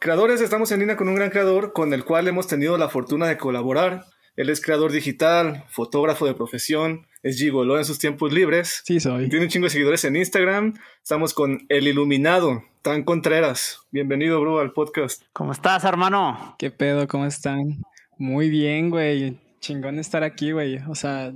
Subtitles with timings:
[0.00, 3.26] Creadores, estamos en línea con un gran creador con el cual hemos tenido la fortuna
[3.26, 4.04] de colaborar.
[4.36, 8.82] Él es creador digital, fotógrafo de profesión, es gigolo en sus tiempos libres.
[8.84, 9.28] Sí, soy.
[9.28, 10.74] Tiene un chingo de seguidores en Instagram.
[11.02, 13.80] Estamos con El Iluminado, Tan Contreras.
[13.90, 15.24] Bienvenido, bro, al podcast.
[15.32, 16.54] ¿Cómo estás, hermano?
[16.60, 17.08] ¿Qué pedo?
[17.08, 17.82] ¿Cómo están?
[18.18, 19.40] Muy bien, güey.
[19.58, 20.78] Chingón estar aquí, güey.
[20.88, 21.32] O sea,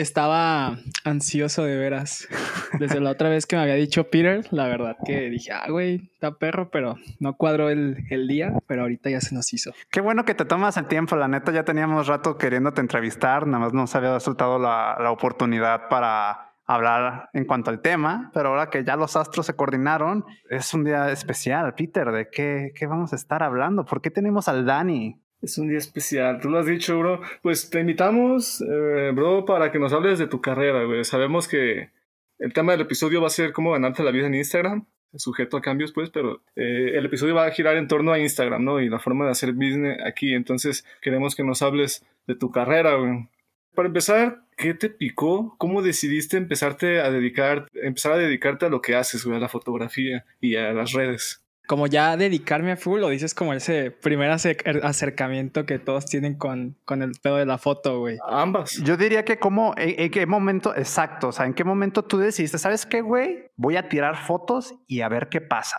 [0.00, 2.28] estaba ansioso de veras.
[2.78, 6.10] Desde la otra vez que me había dicho Peter, la verdad que dije, ah, güey,
[6.14, 9.72] está perro, pero no cuadró el, el, día, pero ahorita ya se nos hizo.
[9.90, 13.64] Qué bueno que te tomas el tiempo, la neta, ya teníamos rato queriéndote entrevistar, nada
[13.64, 18.70] más nos había resultado la, la oportunidad para hablar en cuanto al tema, pero ahora
[18.70, 23.12] que ya los astros se coordinaron, es un día especial, Peter, ¿de qué, qué vamos
[23.12, 23.84] a estar hablando?
[23.84, 25.20] ¿Por qué tenemos al Dani?
[25.44, 27.20] Es un día especial, tú lo has dicho, bro.
[27.42, 31.04] Pues te invitamos, eh, bro, para que nos hables de tu carrera, güey.
[31.04, 31.90] Sabemos que
[32.38, 35.60] el tema del episodio va a ser cómo ganarte la vida en Instagram, sujeto a
[35.60, 38.80] cambios, pues, pero eh, el episodio va a girar en torno a Instagram, ¿no?
[38.80, 40.32] Y la forma de hacer business aquí.
[40.32, 43.28] Entonces, queremos que nos hables de tu carrera, güey.
[43.74, 45.56] Para empezar, ¿qué te picó?
[45.58, 49.48] ¿Cómo decidiste empezarte a dedicar, empezar a dedicarte a lo que haces, güey, a la
[49.50, 51.43] fotografía y a las redes?
[51.66, 56.76] Como ya dedicarme a full o dices como ese primer acercamiento que todos tienen con,
[56.84, 58.18] con el pedo de la foto, güey?
[58.28, 58.82] Ambas.
[58.82, 62.58] Yo diría que como, en, qué momento, exacto, o sea, en qué momento tú decidiste,
[62.58, 63.50] ¿sabes qué, güey?
[63.56, 65.78] Voy a tirar fotos y a ver qué pasa.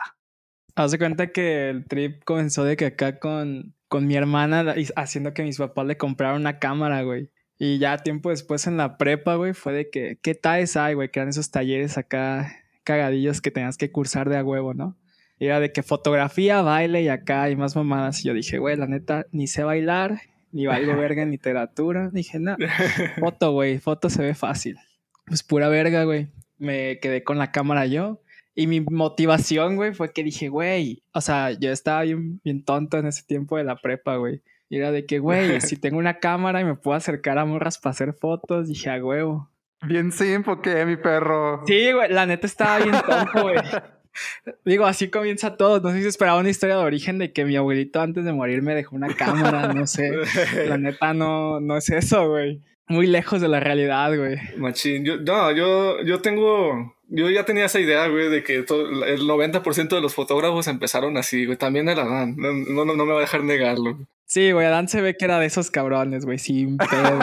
[0.75, 5.33] Haz de cuenta que el trip comenzó de que acá con, con mi hermana haciendo
[5.33, 7.31] que mis papás le compraron una cámara, güey.
[7.57, 11.09] Y ya tiempo después en la prepa, güey, fue de que, ¿qué tal hay, güey?
[11.09, 14.97] Que eran esos talleres acá cagadillos que tenías que cursar de a huevo, ¿no?
[15.39, 18.23] Era de que fotografía, baile y acá y más mamadas.
[18.23, 22.09] Y yo dije, güey, la neta, ni sé bailar, ni bailo verga en literatura.
[22.11, 22.55] Dije, no,
[23.19, 24.77] foto, güey, foto se ve fácil.
[25.25, 26.29] Pues pura verga, güey.
[26.57, 28.21] Me quedé con la cámara yo.
[28.53, 32.97] Y mi motivación, güey, fue que dije, güey, o sea, yo estaba bien, bien tonto
[32.97, 34.41] en ese tiempo de la prepa, güey.
[34.69, 37.77] Y era de que, güey, si tengo una cámara y me puedo acercar a morras
[37.77, 39.49] para hacer fotos, dije, a huevo.
[39.85, 41.63] Bien simple, que mi perro.
[41.67, 43.57] Sí, güey, la neta estaba bien tonto, güey.
[44.65, 45.79] Digo, así comienza todo.
[45.79, 48.61] No sé si esperaba una historia de origen de que mi abuelito antes de morir
[48.61, 50.11] me dejó una cámara, no sé.
[50.67, 52.61] La neta no, no es eso, güey.
[52.87, 54.37] Muy lejos de la realidad, güey.
[54.57, 59.05] Machín, yo, no, yo, yo tengo, yo ya tenía esa idea, güey, de que todo,
[59.05, 61.57] el 90% de los fotógrafos empezaron así, güey.
[61.57, 63.97] También era Dan, no, no, no me va a dejar negarlo.
[64.27, 67.19] Sí, güey, Adán se ve que era de esos cabrones, güey, sin pedo.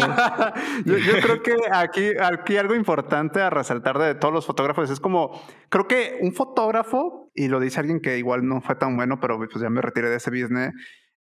[0.84, 5.00] yo, yo, creo que aquí, aquí algo importante a resaltar de todos los fotógrafos es
[5.00, 9.18] como, creo que un fotógrafo, y lo dice alguien que igual no fue tan bueno,
[9.20, 10.72] pero pues ya me retiré de ese business,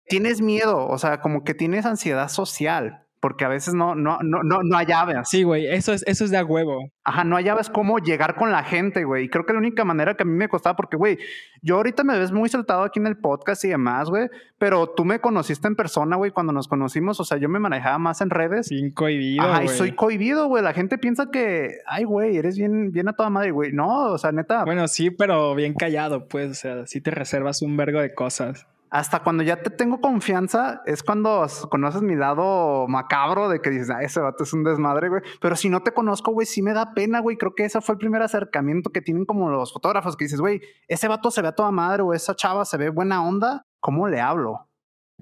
[0.06, 4.42] tienes miedo, o sea, como que tienes ansiedad social porque a veces no, no, no,
[4.42, 5.28] no, no hay llaves.
[5.28, 6.91] Sí, güey, eso es, eso es de a huevo.
[7.04, 9.25] Ajá, no hay llaves cómo llegar con la gente, güey.
[9.25, 11.19] Y creo que la única manera que a mí me costaba, porque, güey,
[11.60, 15.04] yo ahorita me ves muy soltado aquí en el podcast y demás, güey, pero tú
[15.04, 18.31] me conociste en persona, güey, cuando nos conocimos, o sea, yo me manejaba más en
[18.31, 18.69] redes.
[18.69, 20.64] Sin cohibido, Ajá, y soy cohibido, güey.
[20.64, 23.72] La gente piensa que, ay, güey, eres bien, bien a toda madre, güey.
[23.72, 24.64] No, o sea, neta.
[24.64, 28.66] Bueno, sí, pero bien callado, pues, o sea, sí te reservas un vergo de cosas
[28.90, 33.88] hasta cuando ya te tengo confianza, es cuando conoces mi lado macabro de que dices,
[34.00, 35.22] ese vato es un desmadre, güey.
[35.40, 37.36] Pero si no te conozco, güey, sí me da pena, güey.
[37.36, 40.60] Creo que ese fue el primer acercamiento que tienen como los fotógrafos, que dices, güey,
[40.88, 43.66] ese vato se ve a toda madre o esa chava se ve buena onda.
[43.78, 44.69] ¿Cómo le hablo?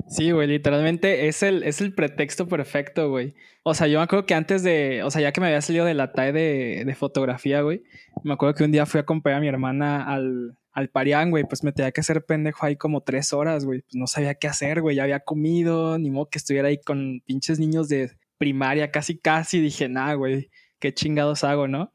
[0.06, 3.34] Sí, güey, literalmente es el, es el pretexto perfecto, güey.
[3.62, 5.84] O sea, yo me acuerdo que antes de, o sea, ya que me había salido
[5.84, 7.82] de la TAE de, de fotografía, güey,
[8.25, 11.44] me acuerdo que un día fui a acompañar a mi hermana al, al Parián, güey,
[11.44, 13.82] pues me tenía que hacer pendejo ahí como tres horas, güey.
[13.82, 14.97] Pues no sabía qué hacer, güey.
[14.97, 19.60] Ya había comido, ni modo que estuviera ahí con pinches niños de primaria, casi, casi.
[19.60, 21.92] Dije, nah, güey, qué chingados hago, ¿no?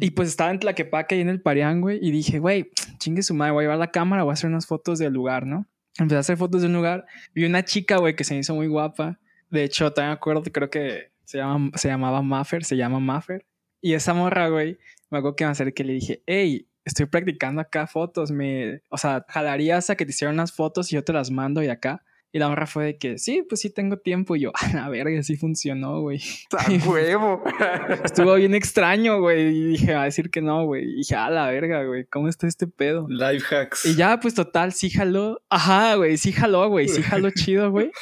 [0.00, 3.34] Y pues estaba en Tlaquepaque ahí en el Parián, güey, y dije, güey, chingue su
[3.34, 5.68] madre, voy a llevar la cámara, voy a hacer unas fotos del lugar, ¿no?
[5.98, 7.06] Empecé a hacer fotos de un lugar.
[7.34, 9.18] Vi una chica, güey, que se hizo muy guapa.
[9.50, 13.46] De hecho, también me acuerdo, creo que se, llama, se llamaba Maffer, se llama Maffer.
[13.80, 14.78] Y esa morra, güey,
[15.10, 18.98] me acuerdo que me acerqué y le dije, hey, estoy practicando acá fotos, me, o
[18.98, 22.02] sea, jalarías a que te hicieran unas fotos y yo te las mando y acá.
[22.34, 24.34] Y la morra fue de que, sí, pues sí tengo tiempo.
[24.34, 24.52] Y yo,
[24.82, 26.20] a ver, sí funcionó, güey.
[26.58, 27.44] ¡A huevo!
[28.04, 29.56] Estuvo bien extraño, güey.
[29.56, 30.82] Y dije, a decir que no, güey.
[30.82, 33.06] Y dije, a la verga, güey, ¿cómo está este pedo?
[33.08, 33.86] Life hacks.
[33.86, 35.40] Y ya, pues total, sí jaló.
[35.48, 36.88] Ajá, güey, sí jaló, güey.
[36.88, 37.92] Sí jaló chido, güey.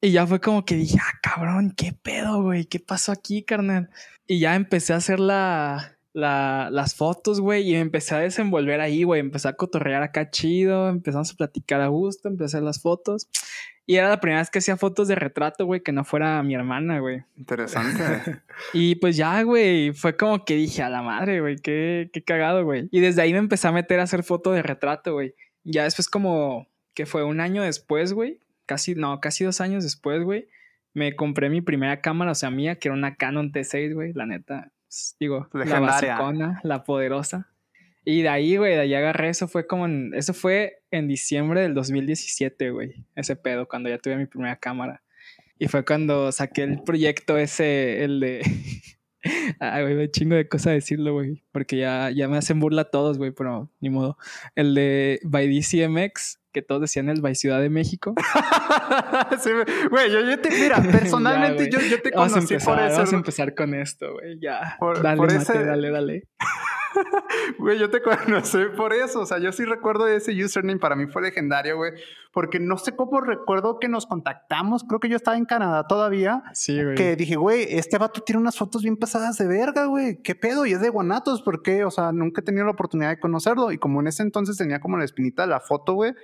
[0.00, 2.66] Y ya fue como que dije, ah, cabrón, ¿qué pedo, güey?
[2.66, 3.90] ¿Qué pasó aquí, carnal?
[4.28, 8.80] Y ya empecé a hacer la, la, las fotos, güey, y me empecé a desenvolver
[8.80, 9.20] ahí, güey.
[9.20, 13.28] Empecé a cotorrear acá chido, empezamos a platicar a gusto, empecé a hacer las fotos.
[13.84, 16.54] Y era la primera vez que hacía fotos de retrato, güey, que no fuera mi
[16.54, 17.24] hermana, güey.
[17.36, 18.02] Interesante.
[18.72, 22.64] y pues ya, güey, fue como que dije, a la madre, güey, qué, qué cagado,
[22.64, 22.88] güey.
[22.92, 25.34] Y desde ahí me empecé a meter a hacer fotos de retrato, güey.
[25.64, 30.22] Ya después como que fue un año después, güey, casi, no, casi dos años después,
[30.22, 30.48] güey,
[30.94, 34.26] me compré mi primera cámara, o sea, mía, que era una Canon T6, güey, la
[34.26, 34.70] neta,
[35.18, 37.48] digo, la basicona, la poderosa.
[38.04, 41.60] Y de ahí, güey, de ahí agarré, eso fue como en, eso fue en diciembre
[41.60, 45.02] del 2017, güey, ese pedo, cuando ya tuve mi primera cámara.
[45.58, 48.42] Y fue cuando saqué el proyecto ese, el de...
[49.60, 51.44] Ay, güey, me chingo de cosas decirlo, güey.
[51.52, 54.18] Porque ya, ya me hacen burla todos, güey, pero ni modo.
[54.56, 58.14] El de By DCMX, que todos decían el By Ciudad de México.
[59.90, 62.96] güey, yo, yo, te, mira, personalmente yo, yo, te conocí por eso.
[62.96, 64.78] Vamos a empezar con esto, güey, ya.
[65.02, 66.28] dale, mate, dale, dale.
[67.58, 69.20] Güey, yo te conocí por eso.
[69.20, 70.78] O sea, yo sí recuerdo ese username.
[70.78, 71.92] Para mí fue legendario, güey.
[72.32, 74.84] Porque no sé cómo recuerdo que nos contactamos.
[74.84, 76.42] Creo que yo estaba en Canadá todavía.
[76.52, 76.94] Sí, güey.
[76.94, 80.22] Que dije, güey, este vato tiene unas fotos bien pasadas de verga, güey.
[80.22, 80.66] ¿Qué pedo?
[80.66, 81.42] Y es de Guanatos.
[81.42, 81.84] ¿Por qué?
[81.84, 83.72] O sea, nunca he tenido la oportunidad de conocerlo.
[83.72, 86.14] Y como en ese entonces tenía como la espinita de la foto, güey.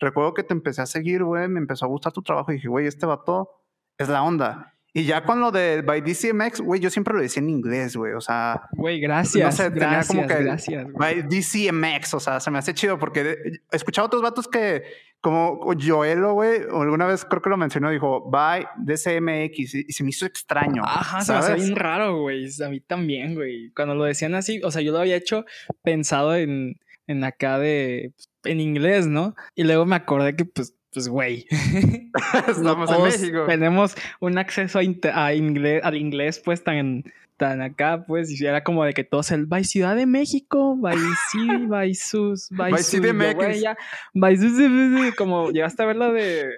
[0.00, 1.48] Recuerdo que te empecé a seguir, güey.
[1.48, 2.52] Me empezó a gustar tu trabajo.
[2.52, 3.50] Y dije, güey, este vato
[3.98, 4.74] es la onda.
[4.94, 8.14] Y ya con lo de by DCMX, güey, yo siempre lo decía en inglés, güey.
[8.14, 8.68] O sea.
[8.72, 9.44] Güey, gracias.
[9.44, 10.42] No sé, gracias, como que.
[10.42, 10.86] Gracias.
[10.92, 13.36] By DCMX, o sea, se me hace chido porque
[13.70, 14.82] he escuchado otros vatos que,
[15.20, 20.10] como Joelo, güey, alguna vez creo que lo mencionó, dijo by DCMX y, se me
[20.10, 20.82] hizo extraño.
[20.84, 22.48] Ajá, se me hace bien raro, güey.
[22.64, 23.70] A mí también, güey.
[23.72, 25.44] Cuando lo decían así, o sea, yo lo había hecho
[25.82, 28.14] pensado en, en acá de.
[28.44, 29.34] En inglés, ¿no?
[29.54, 31.46] Y luego me acordé que, pues, pues güey.
[32.48, 33.44] Estamos en México.
[33.46, 37.04] Tenemos un acceso a, inglés, al inglés, pues tan,
[37.36, 40.96] tan acá, pues, y era como de que todos el by Ciudad de México, by
[41.30, 42.82] sí, by sus, by, by
[44.14, 46.48] by sus, como llegaste a ver la de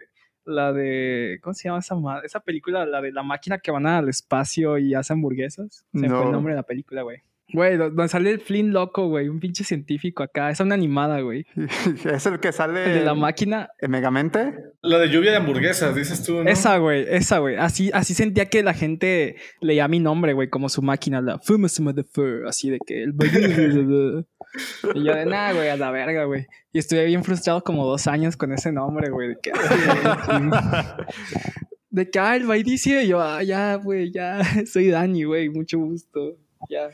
[0.44, 2.86] la de ¿cómo se llama esa esa película?
[2.86, 5.84] La de la máquina que van al espacio y hace hamburguesas.
[5.92, 7.22] Se fue el nombre de la película, güey.
[7.52, 9.28] Güey, donde sale el Flynn loco, güey.
[9.28, 10.50] Un pinche científico acá.
[10.50, 11.46] Es una animada, güey.
[12.04, 12.84] es el que sale.
[12.84, 13.70] El de la máquina.
[13.80, 14.54] ¿En Megamente?
[14.82, 16.50] La de lluvia de hamburguesas, dices tú, ¿no?
[16.50, 17.06] Esa, güey.
[17.08, 17.56] Esa, güey.
[17.56, 21.20] Así, así sentía que la gente leía mi nombre, güey, como su máquina.
[21.20, 22.46] La Famous Motherfucker.
[22.46, 23.14] Así de que el.
[24.94, 26.46] y yo de nada, güey, a la verga, güey.
[26.72, 29.28] Y estuve bien frustrado como dos años con ese nombre, güey.
[29.28, 29.52] De que.
[31.90, 33.02] de que, ah, el dice.
[33.02, 34.40] Y yo, ah, ya, güey, ya.
[34.66, 35.48] Soy Dani, güey.
[35.48, 36.36] Mucho gusto.
[36.68, 36.90] Ya.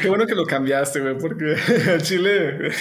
[0.00, 1.54] Qué bueno que lo cambiaste, güey, porque
[1.92, 2.72] el Chile.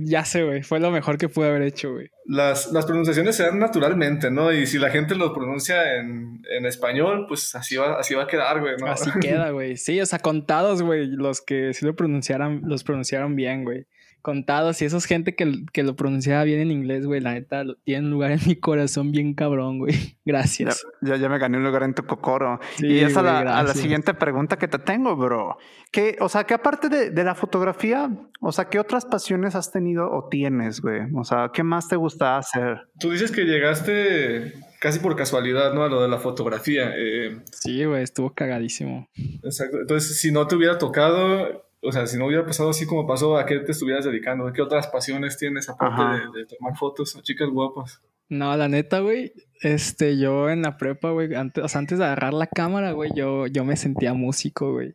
[0.00, 0.62] ya sé, güey.
[0.62, 2.10] Fue lo mejor que pude haber hecho, güey.
[2.26, 4.52] Las, las, pronunciaciones se dan naturalmente, ¿no?
[4.52, 8.26] Y si la gente lo pronuncia en, en español, pues así va, así va a
[8.26, 8.86] quedar, güey, ¿no?
[8.86, 9.78] Así queda, güey.
[9.78, 13.86] Sí, o sea, contados, güey, los que sí lo pronunciaron, los pronunciaron bien, güey
[14.22, 18.06] contados y esos gente que, que, lo pronunciaba bien en inglés, güey, la neta, tiene
[18.06, 19.94] un lugar en mi corazón bien cabrón, güey.
[20.24, 20.86] Gracias.
[21.00, 22.60] Ya, ya, me gané un lugar en tu cocoro.
[22.78, 25.56] y esa es a la siguiente pregunta que te tengo, bro.
[25.90, 28.10] Que, o sea, que aparte de, de, la fotografía,
[28.40, 31.00] o sea, ¿qué otras pasiones has tenido o tienes, güey?
[31.14, 32.88] O sea, ¿qué más te gusta hacer?
[33.00, 35.84] Tú dices que llegaste casi por casualidad, ¿no?
[35.84, 36.92] A lo de la fotografía.
[36.96, 39.08] Eh, sí, güey, estuvo cagadísimo.
[39.42, 39.78] Exacto.
[39.80, 43.36] Entonces, si no te hubiera tocado, o sea, si no hubiera pasado así como pasó,
[43.36, 44.52] ¿a qué te estuvieras dedicando?
[44.52, 46.02] ¿Qué otras pasiones tienes aparte
[46.36, 48.00] de, tomar fotos a chicas guapas?
[48.28, 49.32] No, la neta, güey,
[49.62, 53.10] este, yo en la prepa, güey, antes, o sea, antes de agarrar la cámara, güey,
[53.14, 54.94] yo, yo me sentía músico, güey.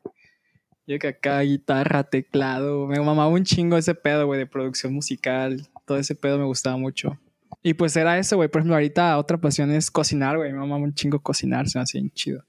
[0.86, 5.68] Yo que acá guitarra, teclado, me mamaba un chingo ese pedo, güey, de producción musical,
[5.86, 7.18] todo ese pedo me gustaba mucho.
[7.64, 10.84] Y pues era eso, güey, por ejemplo, ahorita otra pasión es cocinar, güey, me mamaba
[10.84, 12.44] un chingo cocinar, se me hacía chido.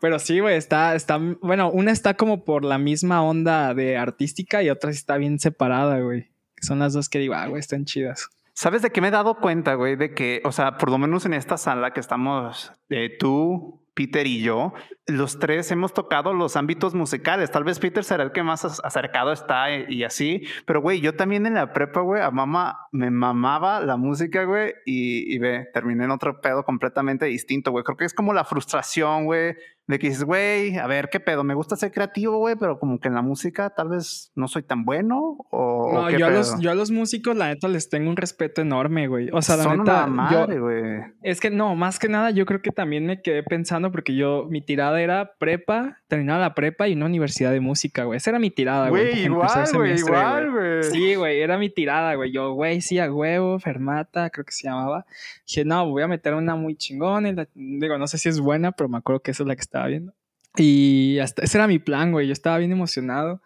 [0.00, 4.62] Pero sí, güey, está, está, bueno, una está como por la misma onda de artística
[4.62, 6.30] y otra está bien separada, güey.
[6.60, 8.30] Son las dos que digo, ah, güey, están chidas.
[8.54, 9.96] ¿Sabes de qué me he dado cuenta, güey?
[9.96, 14.26] De que, o sea, por lo menos en esta sala que estamos, eh, tú, Peter
[14.26, 14.72] y yo,
[15.06, 17.50] los tres hemos tocado los ámbitos musicales.
[17.50, 20.46] Tal vez Peter será el que más acercado está y así.
[20.66, 24.74] Pero, güey, yo también en la prepa, güey, a mamá me mamaba la música, güey,
[24.84, 27.84] y, y ve, terminé en otro pedo completamente distinto, güey.
[27.84, 29.56] Creo que es como la frustración, güey,
[29.90, 31.42] de que dices, güey, a ver, ¿qué pedo?
[31.42, 34.62] Me gusta ser creativo, güey, pero como que en la música tal vez no soy
[34.62, 35.36] tan bueno.
[35.50, 38.60] O, no, yo, a los, yo a los músicos, la neta, les tengo un respeto
[38.60, 39.30] enorme, güey.
[39.32, 40.06] O sea, la neta.
[40.06, 41.02] madre, güey.
[41.22, 44.46] Es que no, más que nada, yo creo que también me quedé pensando porque yo,
[44.48, 48.18] mi tirada era prepa, terminaba la prepa y una universidad de música, güey.
[48.18, 49.10] Esa era mi tirada, güey.
[49.10, 50.82] Güey, igual, güey, igual, güey.
[50.84, 52.30] Sí, güey, era mi tirada, güey.
[52.30, 55.04] Yo, güey, sí, a huevo, Fermata, creo que se llamaba.
[55.46, 57.48] Dije, no, voy a meter una muy chingona.
[57.54, 59.79] Digo, no sé si es buena, pero me acuerdo que esa es la que estaba
[59.86, 60.14] viendo.
[60.56, 62.26] Y hasta ese era mi plan, güey.
[62.26, 63.42] Yo estaba bien emocionado.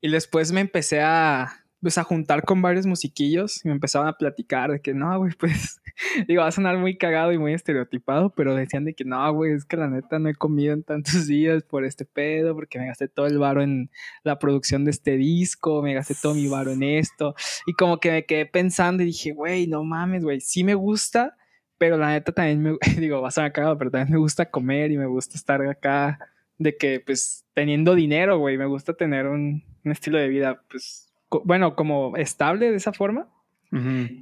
[0.00, 4.12] Y después me empecé a, pues, a juntar con varios musiquillos y me empezaban a
[4.14, 5.80] platicar de que no, güey, pues
[6.28, 9.52] digo, va a sonar muy cagado y muy estereotipado, pero decían de que no, güey,
[9.52, 12.86] es que la neta no he comido en tantos días por este pedo, porque me
[12.86, 13.90] gasté todo el varo en
[14.22, 17.34] la producción de este disco, me gasté todo mi varo en esto.
[17.66, 21.36] Y como que me quedé pensando y dije, güey, no mames, güey, sí me gusta,
[21.78, 24.90] pero la neta también me, digo, va a sonar cagado, pero también me gusta comer
[24.90, 26.18] y me gusta estar acá
[26.58, 31.12] de que, pues, teniendo dinero, güey, me gusta tener un, un estilo de vida, pues,
[31.44, 33.28] bueno, como estable de esa forma.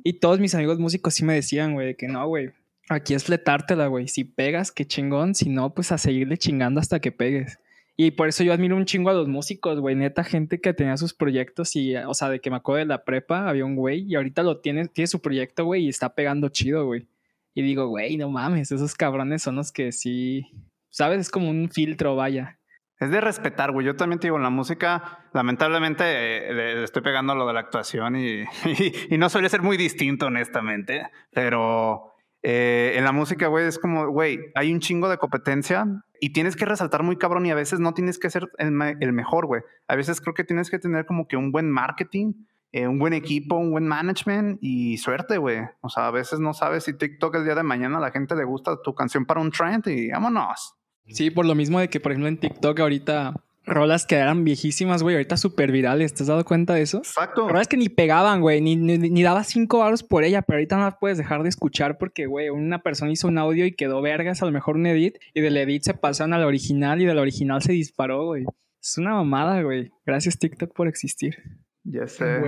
[0.03, 2.51] Y todos mis amigos músicos sí me decían, güey, que no, güey,
[2.89, 4.09] aquí es fletártela, güey.
[4.09, 5.35] Si pegas, qué chingón.
[5.35, 7.59] Si no, pues a seguirle chingando hasta que pegues.
[7.97, 9.95] Y por eso yo admiro un chingo a los músicos, güey.
[9.95, 13.05] Neta, gente que tenía sus proyectos y, o sea, de que me acuerdo de la
[13.05, 16.49] prepa, había un güey y ahorita lo tiene, tiene su proyecto, güey, y está pegando
[16.49, 17.07] chido, güey.
[17.55, 20.51] Y digo, güey, no mames, esos cabrones son los que sí,
[20.91, 21.21] ¿sabes?
[21.21, 22.59] Es como un filtro, vaya.
[23.01, 23.87] Es de respetar, güey.
[23.87, 28.17] Yo también te digo, en la música, lamentablemente, eh, estoy pegando lo de la actuación
[28.17, 28.45] y,
[29.11, 31.11] y, no suele ser muy distinto, honestamente.
[31.33, 32.15] Pero
[32.47, 35.87] eh, en la música, güey, es como, güey, hay un chingo de competencia
[36.21, 39.47] y tienes que resaltar muy cabrón y a veces no tienes que ser el, mejor,
[39.47, 39.63] güey.
[39.89, 42.35] A veces creo que tienes que tener como que un buen marketing,
[42.75, 45.61] eh, un buen equipo, un buen management y suerte, güey.
[45.81, 48.35] O sea, a veces no sabes si TikTok el día de mañana a la gente
[48.35, 50.75] le gusta tu canción para un trend y vámonos.
[51.07, 55.05] Sí, por lo mismo de que, por ejemplo, en TikTok ahorita rolas que eran viejísimas,
[55.05, 56.15] güey, ahorita súper virales.
[56.15, 56.99] ¿Te has dado cuenta de eso?
[56.99, 57.49] Exacto.
[57.49, 60.77] Rolas que ni pegaban, güey, ni, ni, ni daba cinco baros por ella, pero ahorita
[60.77, 64.03] no las puedes dejar de escuchar porque, güey, una persona hizo un audio y quedó
[64.03, 67.19] vergas, a lo mejor un edit, y del edit se pasaron al original y del
[67.19, 68.47] original se disparó, güey.
[68.83, 69.93] Es una mamada, güey.
[70.05, 71.64] Gracias TikTok por existir.
[71.85, 72.41] Ya sé.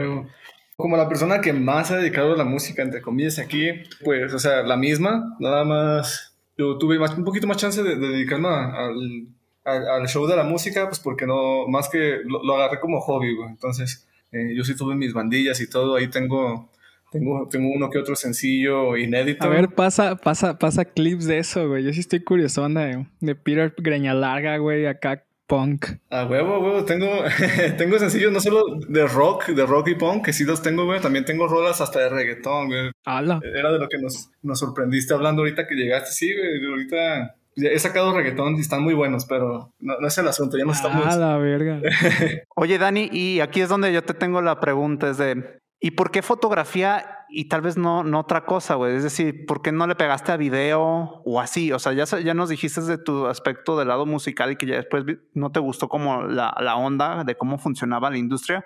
[0.77, 3.69] Como la persona que más se ha dedicado a la música, entre comillas, aquí,
[4.05, 8.49] pues, o sea, la misma, nada más yo tuve un poquito más chance de, dedicarme
[8.49, 9.29] al,
[9.65, 13.49] al, show de la música, pues porque no, más que lo, agarré como hobby, güey.
[13.51, 16.71] Entonces, eh, yo sí tuve mis bandillas y todo, ahí tengo,
[17.11, 19.45] tengo, tengo uno que otro sencillo inédito.
[19.45, 21.85] A ver, pasa, pasa, pasa clips de eso, güey.
[21.85, 25.87] Yo sí estoy curioso, de, de Peter Greña Larga, güey, acá punk.
[26.11, 26.85] Ah, huevo, huevo.
[26.85, 27.07] Tengo,
[27.79, 31.01] tengo sencillos no solo de rock, de rock y punk, que sí los tengo, güey.
[31.01, 32.91] También tengo rolas hasta de reggaetón, güey.
[33.05, 33.41] ¡Hala!
[33.43, 36.11] Era de lo que nos, nos sorprendiste hablando ahorita que llegaste.
[36.11, 36.67] Sí, güey.
[36.71, 40.59] Ahorita he sacado reggaetón y están muy buenos, pero no, no es el asunto.
[40.59, 41.07] Ya no estamos.
[41.07, 41.81] ¡Ah, la verga!
[42.57, 45.61] Oye, Dani, y aquí es donde yo te tengo la pregunta: es de.
[45.81, 48.97] ¿Y por qué fotografía y tal vez no, no otra cosa, güey?
[48.97, 51.71] Es decir, ¿por qué no le pegaste a video o así?
[51.71, 54.77] O sea, ya, ya nos dijiste de tu aspecto del lado musical y que ya
[54.77, 58.65] después no te gustó como la, la onda de cómo funcionaba la industria.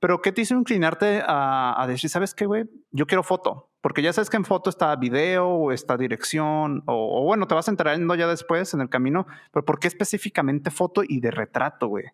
[0.00, 2.64] Pero ¿qué te hizo inclinarte a, a decir, sabes qué, güey?
[2.90, 3.70] Yo quiero foto.
[3.80, 7.54] Porque ya sabes que en foto está video o está dirección, o, o bueno, te
[7.54, 11.88] vas enterando ya después en el camino, pero ¿por qué específicamente foto y de retrato,
[11.88, 12.04] güey?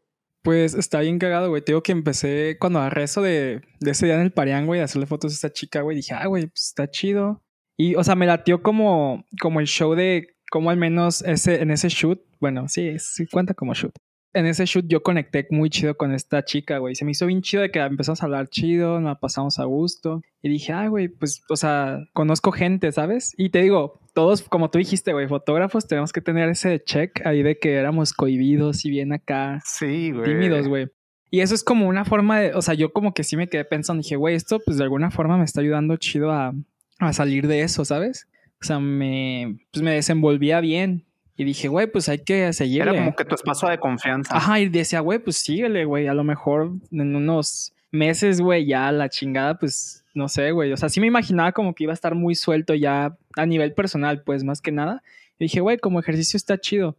[0.46, 1.60] Pues está bien cagado, güey.
[1.60, 4.84] Te digo que empecé cuando agarré eso de, ese día en el Parián, güey, de
[4.84, 5.96] hacerle fotos a esta chica, güey.
[5.96, 7.42] Dije, ah, güey, pues está chido.
[7.76, 11.72] Y, o sea, me latió como, como el show de cómo al menos ese, en
[11.72, 13.92] ese shoot, bueno, sí, sí cuenta como shoot
[14.36, 16.94] en ese shoot yo conecté muy chido con esta chica, güey.
[16.94, 20.20] Se me hizo bien chido de que empezamos a hablar chido, nos pasamos a gusto.
[20.42, 23.32] Y dije, ay, güey, pues, o sea, conozco gente, ¿sabes?
[23.38, 27.42] Y te digo, todos, como tú dijiste, güey, fotógrafos, tenemos que tener ese check ahí
[27.42, 29.60] de que éramos cohibidos y bien acá.
[29.62, 30.24] Sí, güey.
[30.24, 30.88] Tímidos, güey.
[31.30, 33.66] Y eso es como una forma de, o sea, yo como que sí me quedé
[33.66, 36.54] pensando, dije, güey, esto pues de alguna forma me está ayudando chido a,
[36.98, 38.26] a salir de eso, ¿sabes?
[38.62, 41.04] O sea, me, pues me desenvolvía bien.
[41.36, 42.92] Y dije, güey, pues hay que seguirle.
[42.92, 44.34] Era como que tu espacio de confianza.
[44.34, 46.06] Ajá, y decía, güey, pues síguele, güey.
[46.06, 50.72] A lo mejor en unos meses, güey, ya la chingada, pues no sé, güey.
[50.72, 53.74] O sea, sí me imaginaba como que iba a estar muy suelto ya a nivel
[53.74, 55.02] personal, pues más que nada.
[55.38, 56.96] Y dije, güey, como ejercicio está chido.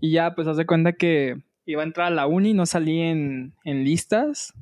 [0.00, 3.00] Y ya, pues haz de cuenta que iba a entrar a la uni, no salí
[3.00, 4.54] en, en listas.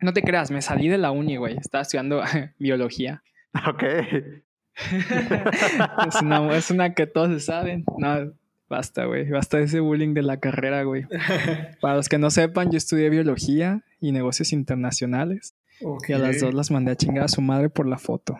[0.00, 1.56] No te creas, me salí de la uni, güey.
[1.56, 2.22] Estaba estudiando
[2.58, 3.22] biología.
[3.68, 3.82] Ok.
[6.08, 7.84] es, una, es una que todos saben.
[7.98, 8.32] No,
[8.74, 9.30] Basta, güey.
[9.30, 11.06] Basta ese bullying de la carrera, güey.
[11.80, 15.54] Para los que no sepan, yo estudié biología y negocios internacionales.
[16.08, 18.36] Y a las dos las mandé a chingar a su madre por la foto.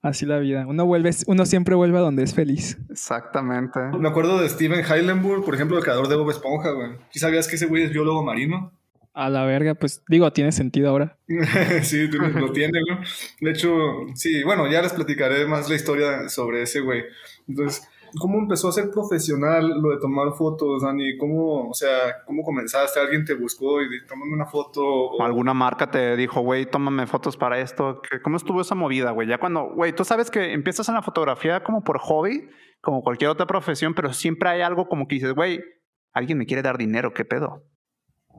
[0.00, 0.64] Así la vida.
[0.64, 2.78] Uno vuelve, uno siempre vuelve a donde es feliz.
[2.88, 3.80] Exactamente.
[3.98, 6.92] Me acuerdo de Steven Heilenburg, por ejemplo, el creador de Bob Esponja, güey.
[7.12, 8.72] ¿Y sabías que ese güey es biólogo marino?
[9.12, 11.16] A la verga, pues digo, tiene sentido ahora.
[11.82, 12.98] sí, lo tiene, güey.
[13.40, 13.72] De hecho,
[14.14, 17.02] sí, bueno, ya les platicaré más la historia sobre ese güey.
[17.48, 17.88] Entonces,
[18.20, 21.16] ¿Cómo empezó a ser profesional lo de tomar fotos, Dani?
[21.16, 23.00] ¿Cómo, o sea, cómo comenzaste?
[23.00, 24.82] ¿Alguien te buscó y tómame una foto?
[24.82, 25.22] O...
[25.22, 28.00] ¿Alguna marca te dijo, güey, tómame fotos para esto?
[28.22, 29.28] ¿Cómo estuvo esa movida, güey?
[29.28, 32.48] Ya cuando, güey, tú sabes que empiezas en la fotografía como por hobby,
[32.80, 35.60] como cualquier otra profesión, pero siempre hay algo como que dices, güey,
[36.12, 37.64] alguien me quiere dar dinero, ¿qué pedo?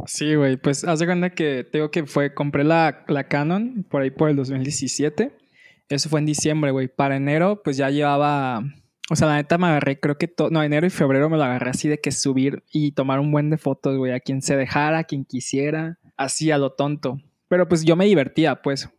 [0.05, 4.01] Sí, güey, pues haz de cuenta que tengo que fue, compré la, la Canon por
[4.01, 5.35] ahí por el 2017
[5.89, 6.87] Eso fue en diciembre, güey.
[6.87, 8.63] Para enero, pues ya llevaba.
[9.09, 10.49] O sea, la neta me agarré, creo que todo.
[10.49, 13.49] No, enero y febrero me lo agarré así de que subir y tomar un buen
[13.49, 14.11] de fotos, güey.
[14.11, 15.97] A quien se dejara, a quien quisiera.
[16.15, 17.19] Así a lo tonto.
[17.47, 18.89] Pero pues yo me divertía, pues.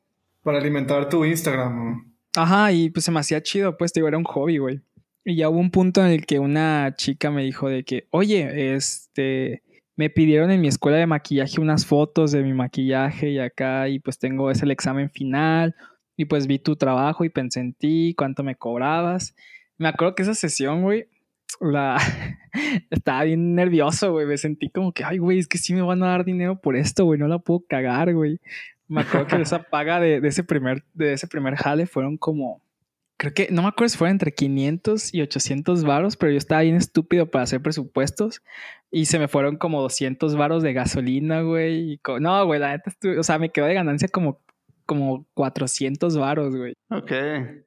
[0.43, 2.11] Para alimentar tu Instagram.
[2.37, 4.81] Ajá, y pues se me hacía chido, pues, digo, era un hobby, güey.
[5.25, 8.75] Y ya hubo un punto en el que una chica me dijo de que, oye,
[8.75, 9.63] este,
[9.97, 13.99] me pidieron en mi escuela de maquillaje unas fotos de mi maquillaje y acá, y
[13.99, 15.75] pues tengo, es el examen final,
[16.17, 19.35] y pues vi tu trabajo y pensé en ti, cuánto me cobrabas.
[19.81, 21.09] Me acuerdo que esa sesión, güey,
[21.59, 21.97] la...
[22.91, 26.03] estaba bien nervioso, güey, me sentí como que, ay, güey, es que sí me van
[26.03, 28.41] a dar dinero por esto, güey, no la puedo cagar, güey.
[28.89, 32.61] Me acuerdo que esa paga de, de, ese primer, de ese primer jale fueron como
[33.17, 36.61] creo que, no me acuerdo si fueron entre 500 y 800 varos, pero yo estaba
[36.61, 38.43] bien estúpido para hacer presupuestos
[38.91, 42.01] y se me fueron como 200 varos de gasolina, güey.
[42.21, 44.41] no, güey, la neta, o sea, me quedó de ganancia como,
[44.91, 46.73] como 400 varos, güey.
[46.91, 47.13] Ok.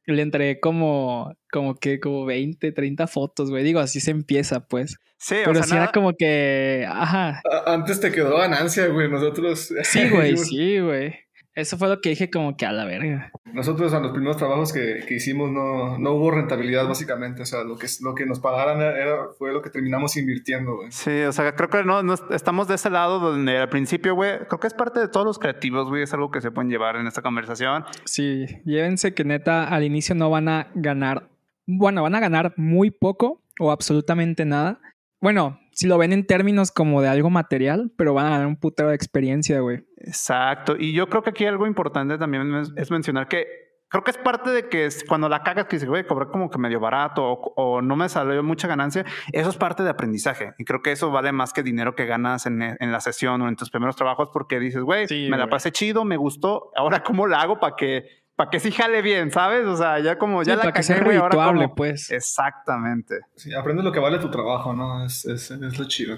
[0.08, 3.64] Le entregué como, como que, como 20, 30 fotos, güey.
[3.64, 4.98] Digo, así se empieza, pues.
[5.20, 7.42] Sí, Pero o sea, sí era como que, ajá.
[7.66, 9.10] Antes te quedó ganancia, güey.
[9.10, 9.74] Nosotros.
[9.84, 11.16] Sí, güey, sí, güey.
[11.56, 13.32] Eso fue lo que dije como que a la verga.
[13.54, 17.44] Nosotros a los primeros trabajos que, que hicimos no, no, hubo rentabilidad básicamente.
[17.44, 20.92] O sea, lo que, lo que nos pagaran era, fue lo que terminamos invirtiendo, güey.
[20.92, 24.40] Sí, o sea, creo que no, no, estamos de ese lado donde al principio, güey,
[24.48, 26.02] creo que es parte de todos los creativos, güey.
[26.02, 27.86] Es algo que se pueden llevar en esta conversación.
[28.06, 31.30] Sí, llévense que neta al inicio no van a ganar.
[31.68, 34.82] Bueno, van a ganar muy poco o absolutamente nada.
[35.22, 38.58] Bueno, si lo ven en términos como de algo material, pero van a ganar un
[38.58, 39.86] putero de experiencia, güey.
[39.98, 40.76] Exacto.
[40.78, 43.48] Y yo creo que aquí algo importante también es, mencionar que
[43.88, 46.58] creo que es parte de que cuando la cagas que dices, güey, cobré como que
[46.58, 50.54] medio barato o, no me salió mucha ganancia, eso es parte de aprendizaje.
[50.58, 53.56] Y creo que eso vale más que dinero que ganas en, la sesión o en
[53.56, 57.42] tus primeros trabajos porque dices, güey, me la pasé chido, me gustó, ahora cómo la
[57.42, 59.66] hago para que para que sí jale bien, ¿sabes?
[59.66, 62.12] O sea, ya como ya la para que sea redituable, pues.
[62.12, 63.20] Exactamente.
[63.36, 65.06] Sí, aprendes lo que vale tu trabajo, ¿no?
[65.06, 66.18] Es, es, es lo chido.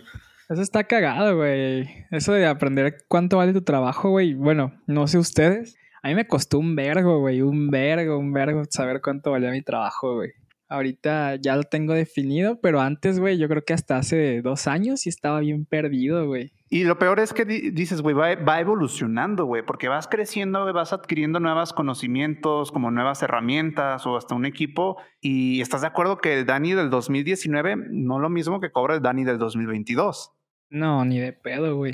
[0.49, 2.05] Eso está cagado, güey.
[2.11, 4.33] Eso de aprender cuánto vale tu trabajo, güey.
[4.35, 5.75] Bueno, no sé ustedes.
[6.03, 7.41] A mí me costó un vergo, güey.
[7.41, 10.33] Un vergo, un vergo saber cuánto valía mi trabajo, güey.
[10.67, 15.01] Ahorita ya lo tengo definido, pero antes, güey, yo creo que hasta hace dos años
[15.01, 16.53] sí estaba bien perdido, güey.
[16.69, 21.39] Y lo peor es que dices, güey, va, evolucionando, güey, porque vas creciendo, vas adquiriendo
[21.39, 24.97] nuevos conocimientos, como nuevas herramientas o hasta un equipo.
[25.21, 29.01] Y estás de acuerdo que el Dani del 2019 no lo mismo que cobra el
[29.03, 30.31] Dani del 2022.
[30.71, 31.93] No, ni de pedo, güey.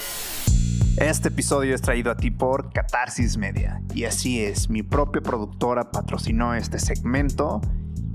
[0.98, 3.82] Este episodio es traído a ti por Catarsis Media.
[3.94, 7.62] Y así es, mi propia productora patrocinó este segmento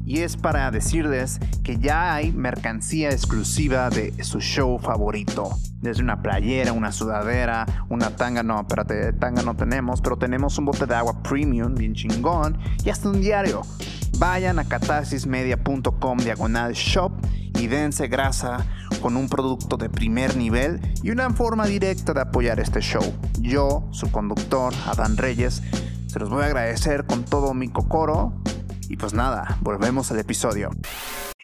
[0.06, 5.50] y es para decirles que ya hay mercancía exclusiva de su show favorito.
[5.80, 10.66] Desde una playera, una sudadera, una tanga, no, espérate, tanga no tenemos, pero tenemos un
[10.66, 13.62] bote de agua premium bien chingón y hasta un diario.
[14.18, 17.12] Vayan a catarsismedia.com diagonal shop
[17.58, 18.64] y dense grasa
[19.02, 23.02] con un producto de primer nivel y una forma directa de apoyar este show.
[23.40, 25.62] Yo, su conductor, Adán Reyes,
[26.06, 28.32] se los voy a agradecer con todo mi cocoro
[28.88, 30.70] y pues nada, volvemos al episodio.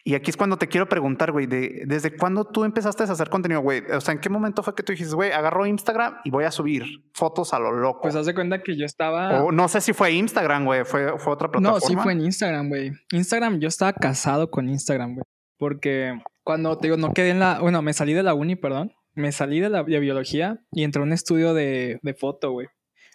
[0.05, 3.29] Y aquí es cuando te quiero preguntar, güey, de, ¿desde cuándo tú empezaste a hacer
[3.29, 3.83] contenido, güey?
[3.89, 6.51] O sea, ¿en qué momento fue que tú dijiste, güey, agarro Instagram y voy a
[6.51, 8.01] subir fotos a lo loco?
[8.01, 9.43] Pues haz de cuenta que yo estaba...
[9.43, 11.79] O no sé si fue Instagram, güey, fue, fue otra plataforma.
[11.79, 12.91] No, sí fue en Instagram, güey.
[13.13, 15.23] Instagram, yo estaba casado con Instagram, güey.
[15.57, 17.59] Porque cuando, te digo, no quedé en la...
[17.61, 18.91] Bueno, me salí de la uni, perdón.
[19.15, 22.67] Me salí de la de biología y entré a un estudio de, de foto, güey.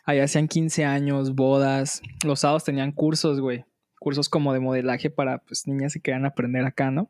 [0.05, 2.01] Allá hacían 15 años, bodas.
[2.25, 3.67] Los sábados tenían cursos, güey
[3.99, 7.09] cursos como de modelaje para pues niñas que quieran aprender acá, ¿no?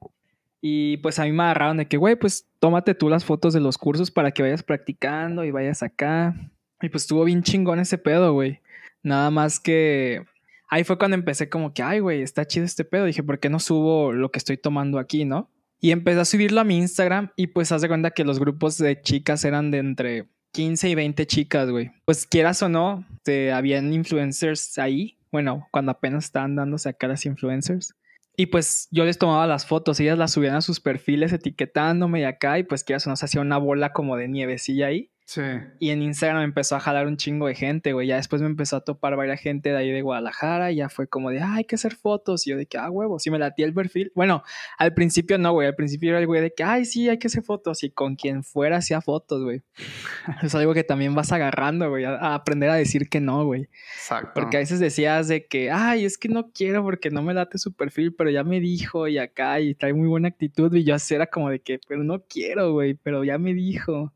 [0.61, 3.61] Y pues a mí me agarraron de que, güey, pues tómate tú las fotos de
[3.61, 6.35] los cursos para que vayas practicando y vayas acá.
[6.81, 8.61] Y pues estuvo bien chingón ese pedo, güey.
[9.03, 10.25] Nada más que
[10.69, 13.05] ahí fue cuando empecé como que, ay, güey, está chido este pedo.
[13.05, 15.49] Dije, ¿por qué no subo lo que estoy tomando aquí, no?
[15.81, 18.79] Y empecé a subirlo a mi Instagram y pues haz de cuenta que los grupos
[18.79, 21.93] de chicas eran de entre 15 y 20 chicas, güey.
[22.05, 27.27] Pues quieras o no, te, habían influencers ahí bueno, cuando apenas estaban dándose acá las
[27.27, 27.95] influencers.
[28.37, 32.25] Y pues yo les tomaba las fotos, ellas las subían a sus perfiles etiquetándome y
[32.25, 35.11] acá, y pues que eso nos hacía una bola como de nievecilla ahí.
[35.29, 35.43] Sí.
[35.79, 38.07] Y en Instagram empezó a jalar un chingo de gente, güey.
[38.07, 41.07] Ya después me empezó a topar varias gente de ahí de Guadalajara y ya fue
[41.07, 42.47] como de, ah, hay que hacer fotos.
[42.47, 44.11] Y yo de que, ah, huevo, sí me latía el perfil.
[44.15, 44.43] Bueno,
[44.79, 45.69] al principio no, güey.
[45.69, 47.85] Al principio era el güey de que, ay, sí, hay que hacer fotos.
[47.85, 49.61] Y con quien fuera hacía fotos, güey.
[50.43, 53.69] es algo que también vas agarrando, güey, a, aprender a decir que no, güey.
[53.97, 54.31] Exacto.
[54.33, 57.59] Porque a veces decías de que, ay, es que no quiero porque no me late
[57.59, 60.73] su perfil, pero ya me dijo y acá y trae muy buena actitud.
[60.75, 64.15] Y yo así era como de que, pero no quiero, güey, pero ya me dijo.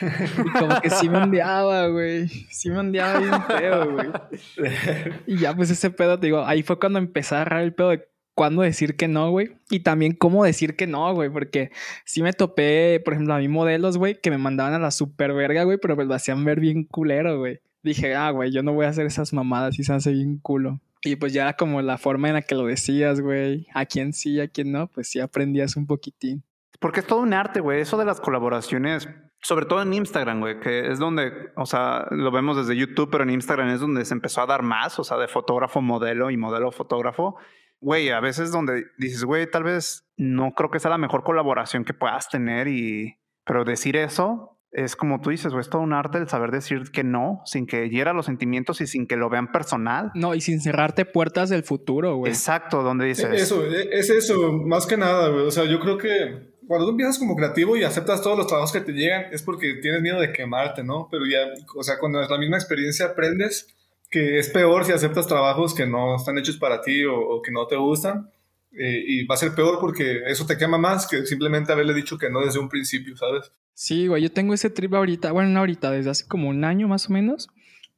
[0.00, 2.28] Y como que sí me ondeaba, güey.
[2.28, 4.08] Sí me ondeaba bien feo, güey.
[5.26, 7.90] Y ya, pues ese pedo, te digo, ahí fue cuando empecé a agarrar el pedo
[7.90, 9.56] de cuándo decir que no, güey.
[9.70, 11.30] Y también cómo decir que no, güey.
[11.30, 11.70] Porque
[12.04, 15.32] sí me topé, por ejemplo, a mí modelos, güey, que me mandaban a la super
[15.32, 17.60] verga, güey, pero me lo hacían ver bien culero, güey.
[17.82, 20.80] Dije, ah, güey, yo no voy a hacer esas mamadas y se hace bien culo.
[21.02, 23.66] Y pues ya era como la forma en la que lo decías, güey.
[23.74, 26.42] A quién sí, a quién no, pues sí aprendías un poquitín.
[26.80, 27.82] Porque es todo un arte, güey.
[27.82, 29.08] Eso de las colaboraciones,
[29.44, 33.24] sobre todo en Instagram, güey, que es donde, o sea, lo vemos desde YouTube, pero
[33.24, 36.38] en Instagram es donde se empezó a dar más, o sea, de fotógrafo modelo y
[36.38, 37.36] modelo fotógrafo.
[37.78, 41.84] Güey, a veces donde dices, güey, tal vez no creo que sea la mejor colaboración
[41.84, 45.92] que puedas tener y, pero decir eso es como tú dices, güey, es todo un
[45.92, 49.30] arte el saber decir que no, sin que hiera los sentimientos y sin que lo
[49.30, 50.10] vean personal.
[50.14, 52.32] No, y sin cerrarte puertas del futuro, güey.
[52.32, 53.30] Exacto, donde dices.
[53.32, 55.46] Eso, es eso, más que nada, güey.
[55.46, 58.72] O sea, yo creo que cuando tú empiezas como creativo y aceptas todos los trabajos
[58.72, 61.08] que te llegan, es porque tienes miedo de quemarte, ¿no?
[61.10, 61.40] Pero ya,
[61.74, 63.74] o sea, cuando es la misma experiencia aprendes
[64.10, 67.66] que es peor si aceptas trabajos que no están hechos para ti o, que no
[67.66, 68.30] te gustan.
[68.70, 72.18] Eh, y va a ser peor porque eso te quema más que simplemente haberle dicho
[72.18, 73.52] que no desde un principio, ¿sabes?
[73.72, 76.86] Sí, güey, yo tengo ese trip ahorita, bueno, no ahorita, desde hace como un año
[76.86, 77.48] más o menos,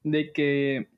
[0.05, 0.89] de que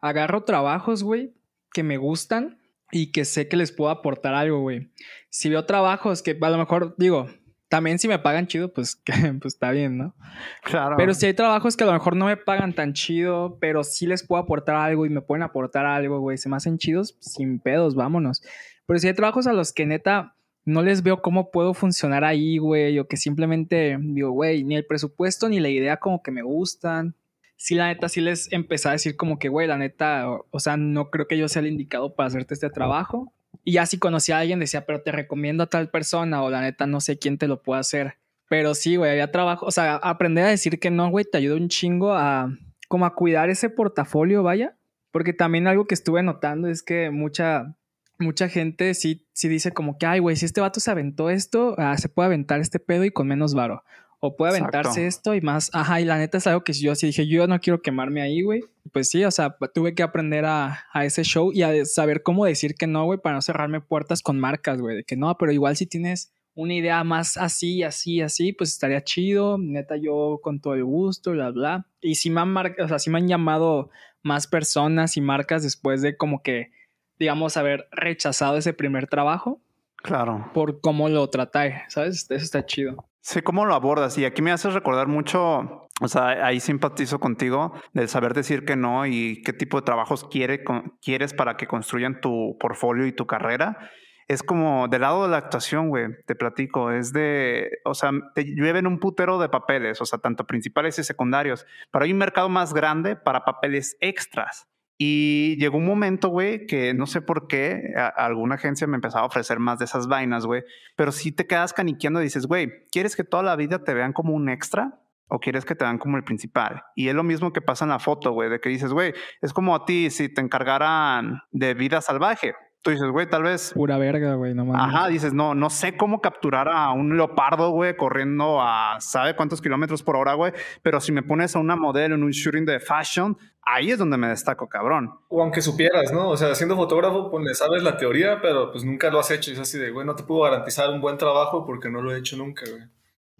[0.00, 1.32] agarro trabajos, güey,
[1.72, 2.58] que me gustan
[2.96, 4.90] y que sé que les puedo aportar algo, güey.
[5.28, 7.26] Si veo trabajos que a lo mejor, digo,
[7.68, 9.02] también si me pagan chido, pues,
[9.40, 10.14] pues está bien, ¿no?
[10.62, 10.96] Claro.
[10.96, 14.06] Pero si hay trabajos que a lo mejor no me pagan tan chido, pero sí
[14.06, 17.58] les puedo aportar algo y me pueden aportar algo, güey, se me hacen chidos, sin
[17.58, 18.42] pedos, vámonos.
[18.86, 22.58] Pero si hay trabajos a los que neta no les veo cómo puedo funcionar ahí,
[22.58, 26.42] güey, o que simplemente digo, güey, ni el presupuesto ni la idea como que me
[26.42, 27.14] gustan.
[27.56, 30.76] Sí, la neta, sí les empecé a decir como que, güey, la neta, o, sea,
[30.76, 33.32] no creo que yo sea el indicado para hacerte este trabajo.
[33.64, 36.60] Y ya si conocí a alguien, decía, pero te recomiendo a tal persona, o la
[36.60, 38.18] neta, no sé quién te lo puede hacer.
[38.48, 41.56] Pero sí, güey, había trabajo, o sea, aprender a decir que no, güey, te ayuda
[41.56, 42.50] un chingo a,
[42.88, 44.76] como a cuidar ese portafolio, vaya.
[45.10, 47.74] Porque también algo que estuve notando es que mucha,
[48.18, 51.74] mucha gente sí, sí dice como que, ay, güey, si este vato se aventó esto,
[51.78, 53.82] ah, se puede aventar este pedo y con menos varo.
[54.20, 55.70] O puede aventarse esto y más.
[55.72, 58.42] Ajá, y la neta es algo que yo sí dije, yo no quiero quemarme ahí,
[58.42, 58.62] güey.
[58.92, 62.44] Pues sí, o sea, tuve que aprender a, a ese show y a saber cómo
[62.46, 64.96] decir que no, güey, para no cerrarme puertas con marcas, güey.
[64.96, 69.04] De que no, pero igual si tienes una idea más así, así, así, pues estaría
[69.04, 69.58] chido.
[69.58, 71.86] Neta, yo con todo el gusto, bla, bla.
[72.00, 73.90] Y sí me han, o sea, sí me han llamado
[74.22, 76.70] más personas y marcas después de como que
[77.18, 79.60] digamos, haber rechazado ese primer trabajo.
[79.96, 80.50] Claro.
[80.54, 82.30] Por cómo lo traté, ¿sabes?
[82.30, 83.04] Eso está chido.
[83.28, 84.16] Sí, cómo lo abordas.
[84.18, 88.76] Y aquí me haces recordar mucho, o sea, ahí simpatizo contigo del saber decir que
[88.76, 90.62] no y qué tipo de trabajos quiere,
[91.02, 93.90] quieres para que construyan tu portfolio y tu carrera.
[94.28, 98.44] Es como del lado de la actuación, güey, te platico, es de, o sea, te
[98.44, 102.48] llueven un putero de papeles, o sea, tanto principales y secundarios, pero hay un mercado
[102.48, 104.68] más grande para papeles extras.
[104.98, 109.26] Y llegó un momento, güey, que no sé por qué alguna agencia me empezaba a
[109.26, 110.62] ofrecer más de esas vainas, güey.
[110.96, 114.12] Pero si te quedas caniqueando y dices, güey, ¿quieres que toda la vida te vean
[114.12, 115.00] como un extra?
[115.28, 116.84] ¿O quieres que te vean como el principal?
[116.94, 119.52] Y es lo mismo que pasa en la foto, güey, de que dices, güey, es
[119.52, 122.54] como a ti si te encargaran de vida salvaje
[122.86, 123.72] tú dices, güey, tal vez.
[123.74, 124.94] Pura verga, güey, no mames.
[124.94, 129.60] Ajá, dices, no, no sé cómo capturar a un leopardo, güey, corriendo a sabe cuántos
[129.60, 130.52] kilómetros por hora, güey.
[130.82, 134.16] Pero si me pones a una modelo en un shooting de fashion, ahí es donde
[134.16, 135.10] me destaco, cabrón.
[135.28, 136.28] O aunque supieras, ¿no?
[136.28, 139.50] O sea, siendo fotógrafo, pues le sabes la teoría, pero pues nunca lo has hecho.
[139.50, 142.14] Y es así de, güey, no te puedo garantizar un buen trabajo porque no lo
[142.14, 142.84] he hecho nunca, güey.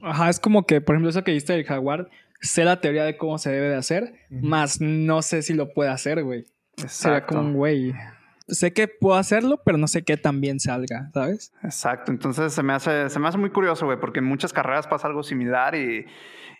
[0.02, 2.08] Ajá, es como que, por ejemplo, eso que viste del jaguar,
[2.40, 5.90] sé la teoría de cómo se debe de hacer, más no sé si lo puede
[5.90, 6.46] hacer, güey.
[6.88, 7.94] Sería como un güey
[8.48, 11.52] sé que puedo hacerlo, pero no sé qué también salga, ¿sabes?
[11.62, 12.12] Exacto.
[12.12, 15.08] Entonces se me hace, se me hace muy curioso, güey, porque en muchas carreras pasa
[15.08, 16.06] algo similar y,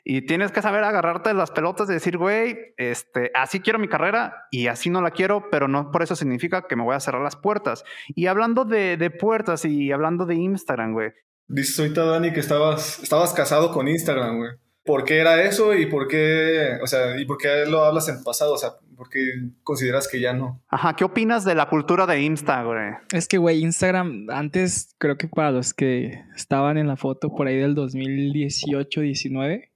[0.05, 4.46] y tienes que saber agarrarte las pelotas y decir, güey, este, así quiero mi carrera
[4.51, 7.22] y así no la quiero, pero no por eso significa que me voy a cerrar
[7.22, 7.85] las puertas.
[8.09, 11.12] Y hablando de, de puertas y hablando de Instagram, güey.
[11.49, 14.51] Dices ahorita, Dani, que estabas, estabas casado con Instagram, güey.
[14.87, 18.22] ¿Por qué era eso y por qué, o sea, y por qué lo hablas en
[18.22, 18.55] pasado?
[18.55, 20.62] O sea, ¿por qué consideras que ya no?
[20.68, 22.99] Ajá, ¿qué opinas de la cultura de Instagram?
[23.12, 27.49] Es que, güey, Instagram, antes creo que para los que estaban en la foto por
[27.49, 29.72] ahí del 2018, 19,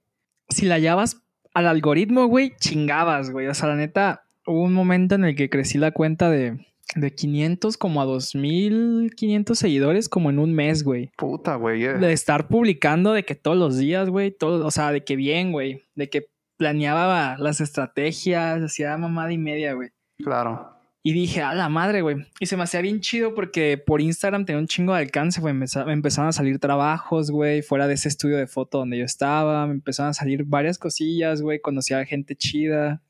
[0.49, 1.21] si la hallabas
[1.53, 3.47] al algoritmo, güey, chingabas, güey.
[3.47, 7.13] O sea, la neta, hubo un momento en el que crecí la cuenta de de
[7.13, 11.11] 500 como a 2500 seguidores como en un mes, güey.
[11.17, 11.83] Puta, güey.
[11.85, 11.93] Eh.
[11.93, 15.51] De estar publicando de que todos los días, güey, todo, o sea, de que bien,
[15.51, 16.27] güey, de que
[16.57, 19.89] planeaba las estrategias, hacía mamada y media, güey.
[20.17, 20.77] Claro.
[21.03, 22.27] Y dije, a la madre, güey.
[22.39, 25.55] Y se me hacía bien chido porque por Instagram tenía un chingo de alcance, güey.
[25.55, 29.65] Me empezaron a salir trabajos, güey, fuera de ese estudio de foto donde yo estaba.
[29.65, 31.59] Me empezaron a salir varias cosillas, güey.
[31.59, 33.01] Conocía a gente chida.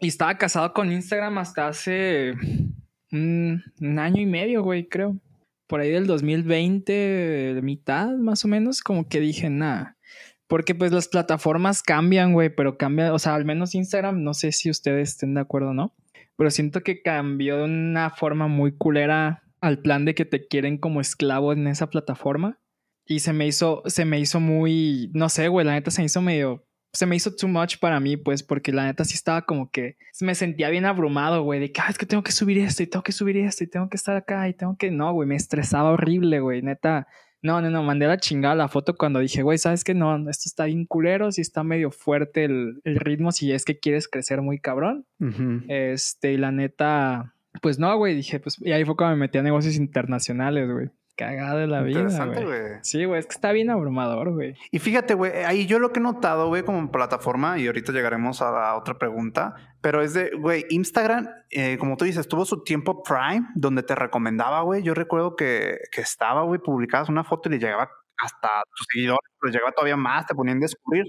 [0.00, 2.34] Y estaba casado con Instagram hasta hace
[3.14, 5.16] un, año y medio, güey, creo.
[5.66, 9.96] Por ahí del 2020, mitad más o menos, como que dije, nada.
[10.46, 14.52] Porque pues las plataformas cambian, güey, pero cambia, o sea, al menos Instagram, no sé
[14.52, 15.94] si ustedes estén de acuerdo o no
[16.36, 20.78] pero siento que cambió de una forma muy culera al plan de que te quieren
[20.78, 22.58] como esclavo en esa plataforma.
[23.06, 26.22] Y se me hizo, se me hizo muy, no sé, güey, la neta se hizo
[26.22, 26.63] medio,
[26.94, 29.96] se me hizo too much para mí, pues, porque la neta sí estaba como que
[30.20, 32.86] me sentía bien abrumado, güey, de que, ah, es que tengo que subir esto y
[32.86, 35.34] tengo que subir esto y tengo que estar acá y tengo que, no, güey, me
[35.34, 37.08] estresaba horrible, güey, neta.
[37.42, 39.92] No, no, no, mandé la chingada la foto cuando dije, güey, ¿sabes qué?
[39.92, 44.08] No, esto está bien culero, si está medio fuerte el, ritmo, si es que quieres
[44.08, 45.04] crecer muy cabrón.
[45.68, 49.36] Este, y la neta, pues no, güey, dije, pues, y ahí fue cuando me metí
[49.36, 50.90] a negocios internacionales, güey.
[51.16, 52.02] Cagada de la vida.
[52.26, 52.60] güey.
[52.82, 54.56] Sí, güey, es que está bien abrumador, güey.
[54.72, 58.42] Y fíjate, güey, ahí yo lo que he notado, güey, como plataforma, y ahorita llegaremos
[58.42, 62.64] a la otra pregunta, pero es de, güey, Instagram, eh, como tú dices, tuvo su
[62.64, 64.82] tiempo Prime, donde te recomendaba, güey.
[64.82, 69.30] Yo recuerdo que, que estaba, güey, publicabas una foto y le llegaba hasta tus seguidores,
[69.40, 71.04] pero llegaba todavía más, te ponían a descubrir.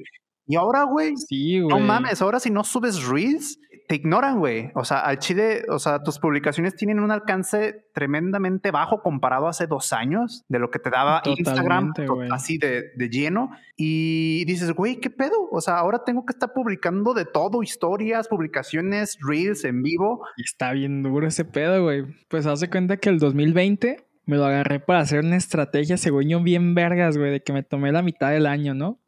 [0.48, 4.71] Y ahora, güey, sí, no mames, ahora si no subes Reels, te ignoran, güey.
[4.76, 9.52] O sea, al chile, o sea, tus publicaciones tienen un alcance tremendamente bajo comparado a
[9.52, 11.93] hace dos años de lo que te daba Instagram
[12.32, 13.52] así de, de, lleno.
[13.78, 15.50] Y dices, güey, ¿qué pedo?
[15.52, 20.26] O sea, ahora tengo que estar publicando de todo, historias, publicaciones, reels en vivo.
[20.38, 22.06] Está bien duro ese pedo, güey.
[22.28, 26.42] Pues hace cuenta que el 2020 me lo agarré para hacer una estrategia, según yo,
[26.42, 29.00] bien vergas, güey, de que me tomé la mitad del año, ¿no?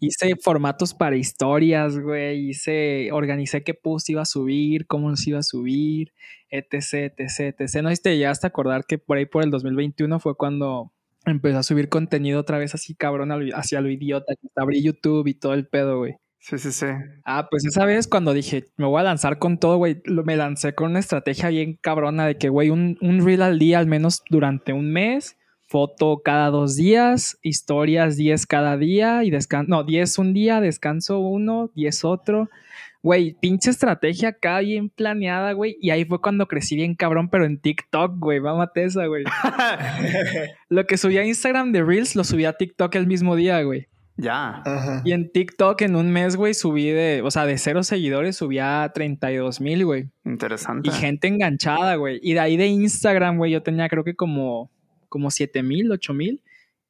[0.00, 5.38] Hice formatos para historias, güey, hice, organicé qué post iba a subir, cómo los iba
[5.38, 6.12] a subir,
[6.48, 7.82] etc, etc, etc.
[7.82, 10.92] No sé si te llegaste a acordar que por ahí por el 2021 fue cuando
[11.26, 15.34] empecé a subir contenido otra vez así cabrón hacia lo idiota, que abrí YouTube y
[15.34, 16.16] todo el pedo, güey.
[16.48, 16.86] Sí, sí, sí.
[17.24, 20.76] Ah, pues esa vez cuando dije, me voy a lanzar con todo, güey, me lancé
[20.76, 24.22] con una estrategia bien cabrona de que, güey, un, un reel al día al menos
[24.30, 30.18] durante un mes, foto cada dos días, historias 10 cada día y descanso, no, 10
[30.20, 32.48] un día, descanso uno, 10 otro.
[33.02, 35.76] Güey, pinche estrategia acá bien planeada, güey.
[35.80, 38.38] Y ahí fue cuando crecí bien cabrón, pero en TikTok, güey.
[38.38, 39.24] Mámate esa, güey.
[40.68, 43.88] lo que subía a Instagram de Reels lo subía a TikTok el mismo día, güey.
[44.16, 44.62] Ya.
[45.04, 48.58] Y en TikTok en un mes, güey, subí de, o sea, de cero seguidores subí
[48.58, 50.08] a 32 mil, güey.
[50.24, 50.88] Interesante.
[50.88, 52.18] Y gente enganchada, güey.
[52.22, 54.70] Y de ahí de Instagram, güey, yo tenía creo que como,
[55.08, 56.42] como 7 mil, 8 mil.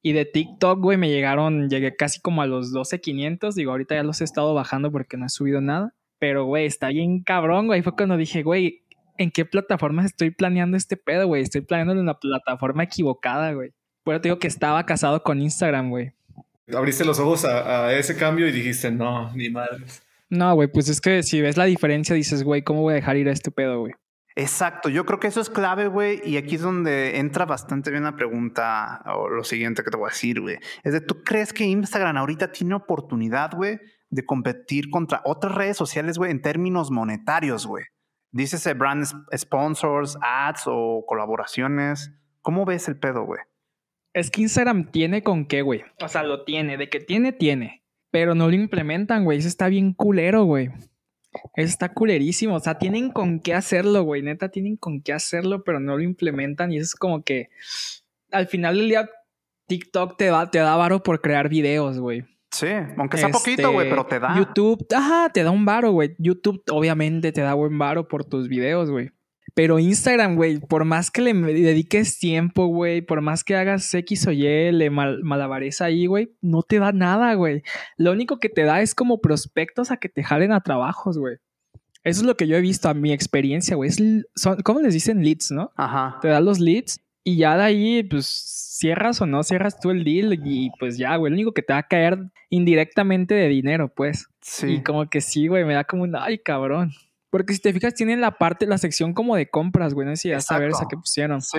[0.03, 3.57] Y de TikTok, güey, me llegaron, llegué casi como a los 12,500.
[3.57, 5.95] Digo, ahorita ya los he estado bajando porque no he subido nada.
[6.21, 7.83] Pero, güey, está bien cabrón, güey.
[7.83, 8.85] Fue cuando dije, güey,
[9.19, 11.43] ¿en qué plataformas estoy planeando este pedo, güey?
[11.43, 13.73] Estoy planeando en una plataforma equivocada, güey.
[14.05, 16.16] Pero te digo que estaba casado con Instagram, güey
[16.75, 20.03] abriste los ojos a, ese cambio y dijiste, no, ni madres.
[20.29, 23.17] No, güey, pues es que si ves la diferencia, dices, güey, ¿cómo voy a dejar
[23.17, 23.95] ir a este pedo, güey?
[24.39, 28.03] Exacto, yo creo que eso es clave, güey, y aquí es donde entra bastante bien
[28.03, 30.59] la pregunta o lo siguiente que te voy a decir, güey.
[30.83, 35.79] Es de, ¿tú crees que Instagram ahorita tiene oportunidad, güey, de competir contra otras redes
[35.79, 37.85] sociales, güey, en términos monetarios, güey?
[38.31, 42.13] Dícese brand sponsors, ads o colaboraciones.
[42.43, 43.41] ¿Cómo ves el pedo, güey?
[44.17, 45.83] Es que Instagram tiene con qué, güey.
[46.03, 46.79] O sea, lo tiene.
[46.79, 47.85] De que tiene, tiene.
[48.11, 49.39] Pero no lo implementan, güey.
[49.39, 50.71] Eso está bien culero, güey.
[51.55, 52.55] Eso está culerísimo.
[52.55, 54.23] O sea, tienen con qué hacerlo, güey.
[54.23, 56.73] Neta, tienen con qué hacerlo, pero no lo implementan.
[56.73, 57.51] Y eso es como que
[58.31, 59.11] al final del día,
[59.67, 62.25] TikTok te da, te da varo por crear videos, güey.
[62.53, 64.35] Sí, aunque sea poquito, güey, pero te da.
[64.35, 66.17] YouTube, ajá, te da un varo, güey.
[66.19, 69.11] YouTube obviamente te da buen varo por tus videos, güey.
[69.57, 74.27] Pero Instagram, güey, por más que le dediques tiempo, güey, por más que hagas X
[74.27, 77.63] o Y, le mal malabares ahí, güey, no te da nada, güey.
[77.97, 81.37] Lo único que te da es como prospectos a que te jalen a trabajos, güey.
[82.05, 83.89] Eso es lo que yo he visto a mi experiencia, güey.
[84.63, 85.73] ¿Cómo les dicen leads, no?
[85.75, 86.19] Ajá.
[86.21, 90.05] Te da los leads y ya de ahí, pues, cierras o no cierras tú el
[90.05, 92.19] deal y pues ya, güey, lo único que te va a caer
[92.51, 94.29] indirectamente de dinero, pues.
[94.43, 94.67] Sí.
[94.67, 96.93] Y como que sí, güey, me da como un, ay, cabrón.
[97.31, 100.07] Porque si te fijas, tienen la parte, la sección como de compras, güey.
[100.07, 101.43] No sé si ya sabes a qué pusieron.
[101.43, 101.59] Sí.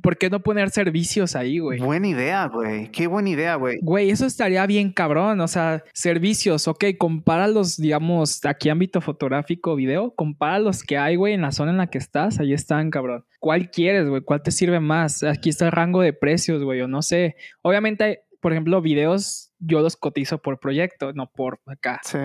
[0.00, 1.80] ¿Por qué no poner servicios ahí, güey?
[1.80, 2.90] Buena idea, güey.
[2.92, 3.78] Qué buena idea, güey.
[3.82, 5.40] Güey, eso estaría bien cabrón.
[5.40, 11.34] O sea, servicios, ok, compáralos, digamos, aquí ámbito fotográfico, video, compara los que hay, güey,
[11.34, 12.38] en la zona en la que estás.
[12.38, 13.24] Ahí están, cabrón.
[13.40, 14.22] ¿Cuál quieres, güey?
[14.22, 15.24] ¿Cuál te sirve más?
[15.24, 17.36] Aquí está el rango de precios, güey, o no sé.
[17.62, 22.00] Obviamente, por ejemplo, videos yo los cotizo por proyecto, no por acá.
[22.04, 22.18] Sí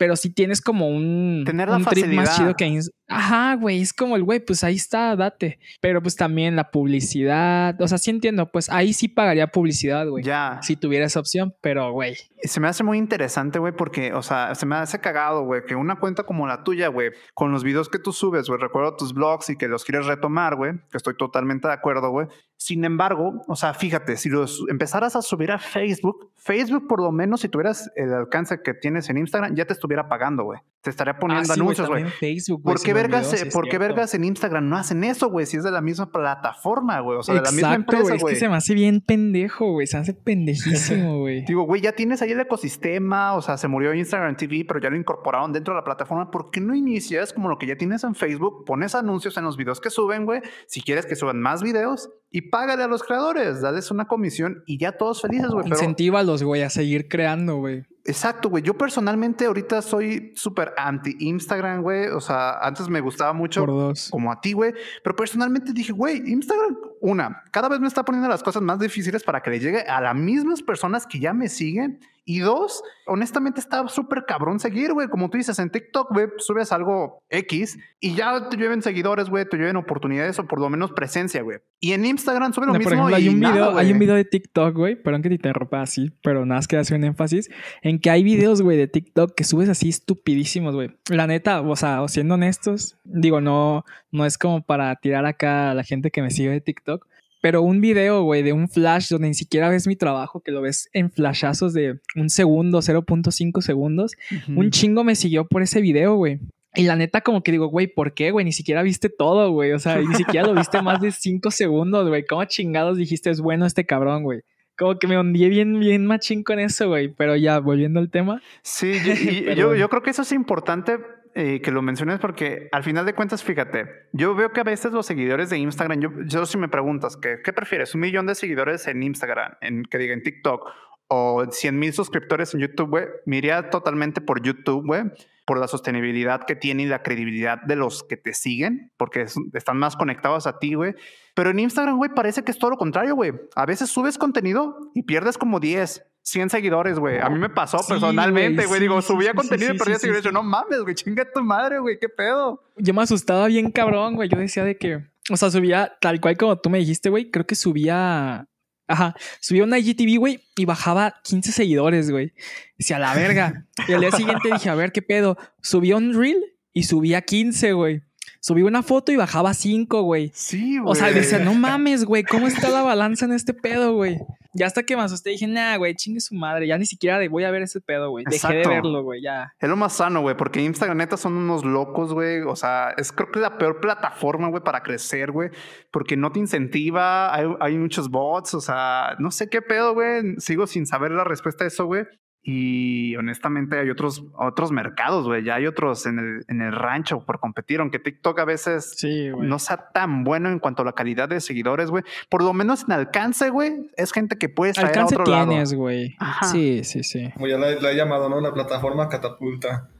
[0.00, 2.22] pero si tienes como un, Tener la facilidad.
[2.22, 2.64] más chido que
[3.10, 5.58] Ajá, güey, es como el güey, pues ahí está, date.
[5.80, 10.24] Pero pues también la publicidad, o sea, sí entiendo, pues ahí sí pagaría publicidad, güey.
[10.24, 10.60] Ya.
[10.62, 12.16] Si tuviera esa opción, pero güey.
[12.42, 15.74] Se me hace muy interesante, güey, porque, o sea, se me hace cagado, güey, que
[15.74, 19.12] una cuenta como la tuya, güey, con los videos que tú subes, güey, recuerdo tus
[19.12, 22.28] blogs y que los quieres retomar, güey, que estoy totalmente de acuerdo, güey.
[22.56, 27.10] Sin embargo, o sea, fíjate, si los empezaras a subir a Facebook, Facebook por lo
[27.10, 30.60] menos si tuvieras el alcance que tienes en Instagram, ya te estuviera pagando, güey.
[30.82, 32.04] Te estaría poniendo Ah, sí, anuncios, güey.
[32.04, 35.04] Facebook, ¿Por güey, se qué me vergas, eh, ¿por qué vergas en Instagram no hacen
[35.04, 35.46] eso, güey?
[35.46, 37.18] Si es de la misma plataforma, güey.
[37.18, 38.16] O sea, de la misma empresa, güey.
[38.16, 39.86] Es que se me hace bien pendejo, güey.
[39.86, 41.44] Se hace pendejísimo, güey.
[41.44, 44.90] Digo, güey, ya tienes ahí el ecosistema, o sea, se murió Instagram TV, pero ya
[44.90, 46.30] lo incorporaron dentro de la plataforma.
[46.30, 48.64] ¿Por qué no inicias como lo que ya tienes en Facebook?
[48.64, 50.40] Pones anuncios en los videos que suben, güey.
[50.66, 54.78] Si quieres que suban más videos y págale a los creadores, dales una comisión y
[54.78, 55.64] ya todos felices, güey.
[55.64, 57.84] Pero Incentívalos, güey, a seguir creando, güey.
[58.04, 58.62] Exacto, güey.
[58.62, 62.08] Yo personalmente ahorita soy súper anti Instagram, güey.
[62.08, 64.08] O sea, antes me gustaba mucho Por dos.
[64.10, 64.72] como a ti, güey.
[65.04, 69.22] Pero personalmente dije, güey, Instagram, una, cada vez me está poniendo las cosas más difíciles
[69.22, 72.00] para que le llegue a las mismas personas que ya me siguen.
[72.24, 75.08] Y dos, honestamente está súper cabrón seguir, güey.
[75.08, 79.48] Como tú dices, en TikTok, güey, subes algo X y ya te lleven seguidores, güey,
[79.48, 81.58] te lleven oportunidades o por lo menos presencia, güey.
[81.80, 83.98] Y en Instagram sube lo No, mismo por ejemplo, hay un, nada, video, hay un
[83.98, 87.04] video de TikTok, güey, perdón que te interrumpa así, pero nada más que hacer un
[87.04, 87.50] énfasis,
[87.82, 90.90] en que hay videos, güey, de TikTok que subes así estupidísimos, güey.
[91.08, 95.74] La neta, o sea, siendo honestos, digo, no, no es como para tirar acá a
[95.74, 97.06] la gente que me sigue de TikTok,
[97.40, 100.60] pero un video, güey, de un flash donde ni siquiera ves mi trabajo, que lo
[100.60, 104.12] ves en flashazos de un segundo, 0.5 segundos,
[104.48, 106.40] un chingo me siguió por ese video, güey.
[106.74, 108.44] Y la neta, como que digo, güey, ¿por qué, güey?
[108.44, 109.72] Ni siquiera viste todo, güey.
[109.72, 112.24] O sea, ni siquiera lo viste más de cinco segundos, güey.
[112.24, 114.42] ¿Cómo chingados dijiste es bueno este cabrón, güey?
[114.78, 117.08] Como que me hundí bien, bien machín con eso, güey.
[117.08, 118.40] Pero ya, volviendo al tema.
[118.62, 118.92] Sí,
[119.56, 120.98] yo, yo creo que eso es importante
[121.34, 124.92] eh, que lo menciones porque al final de cuentas, fíjate, yo veo que a veces
[124.92, 127.94] los seguidores de Instagram, yo, yo si me preguntas, ¿qué, ¿qué prefieres?
[127.94, 130.68] ¿Un millón de seguidores en Instagram, en que diga en TikTok
[131.08, 133.04] o 100 mil suscriptores en YouTube, güey?
[133.26, 133.40] Me
[133.70, 135.02] totalmente por YouTube, güey,
[135.44, 139.34] por la sostenibilidad que tiene y la credibilidad de los que te siguen, porque es-
[139.54, 140.94] están más conectados a ti, güey.
[141.34, 143.32] Pero en Instagram, güey, parece que es todo lo contrario, güey.
[143.56, 147.18] A veces subes contenido y pierdes como 10, 100 seguidores, güey.
[147.18, 150.24] A mí me pasó Sí, personalmente, güey, sí, Digo, subía sí, contenido y perdía seguidores.
[150.24, 152.62] Yo, no mames, güey, chinga tu madre, güey, qué pedo.
[152.76, 154.28] Yo me asustaba bien cabrón, güey.
[154.28, 155.04] Yo decía de que.
[155.30, 157.30] O sea, subía tal cual como tú me dijiste, güey.
[157.30, 158.46] Creo que subía.
[158.86, 159.14] Ajá.
[159.40, 162.32] Subía una IGTV, güey, y bajaba 15 seguidores, güey.
[162.76, 163.66] Decía, la verga.
[163.86, 165.36] Y al día siguiente dije, a ver qué pedo.
[165.62, 168.02] Subía un reel y subía 15, güey.
[168.42, 170.30] Subí una foto y bajaba 5, güey.
[170.34, 170.90] Sí, güey.
[170.90, 174.18] O sea, decía, no mames, güey, ¿cómo está la balanza en este pedo, güey?
[174.52, 176.66] Ya hasta que me asusté dije, nah, güey, chingue su madre.
[176.66, 178.24] Ya ni siquiera voy a ver ese pedo, güey.
[178.28, 179.52] Dejé de verlo, güey, ya.
[179.60, 182.40] Es lo más sano, güey, porque Instagram neta son unos locos, güey.
[182.40, 185.50] O sea, es creo que la peor plataforma, güey, para crecer, güey,
[185.92, 190.22] porque no te incentiva, hay, hay muchos bots, o sea, no sé qué pedo, güey.
[190.38, 192.04] Sigo sin saber la respuesta a eso, güey.
[192.42, 195.44] Y honestamente hay otros, otros mercados, güey.
[195.44, 199.28] Ya hay otros en el, en el rancho por competir, aunque TikTok a veces Sí,
[199.38, 202.02] no sea tan bueno en cuanto a la calidad de seguidores, güey.
[202.30, 205.48] Por lo menos en alcance, güey, es gente que puedes traer Alcance a otro lado.
[205.48, 206.16] tienes, güey.
[206.50, 207.30] Sí, sí, sí.
[207.34, 208.40] Como ya la, la he llamado, ¿no?
[208.40, 209.90] La plataforma catapulta.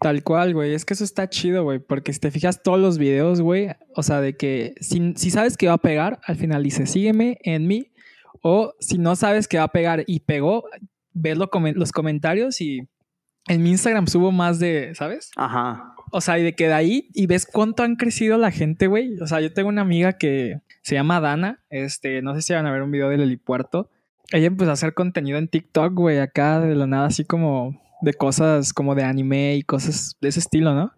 [0.00, 0.74] Tal cual, güey.
[0.74, 1.78] Es que eso está chido, güey.
[1.80, 3.68] Porque si te fijas todos los videos, güey.
[3.94, 7.38] O sea, de que si, si sabes que va a pegar, al final dice, sígueme
[7.42, 7.92] en mí.
[8.40, 10.64] O si no sabes que va a pegar y pegó,
[11.14, 12.88] ves lo los comentarios y
[13.48, 15.30] en mi Instagram subo más de, ¿sabes?
[15.36, 15.94] Ajá.
[16.10, 19.18] O sea, y de que de ahí y ves cuánto han crecido la gente, güey.
[19.20, 21.60] O sea, yo tengo una amiga que se llama Dana.
[21.70, 23.90] Este, no sé si van a ver un video del helipuerto.
[24.30, 28.14] Ella empezó a hacer contenido en TikTok, güey, acá de la nada, así como de
[28.14, 30.92] cosas como de anime y cosas de ese estilo, ¿no?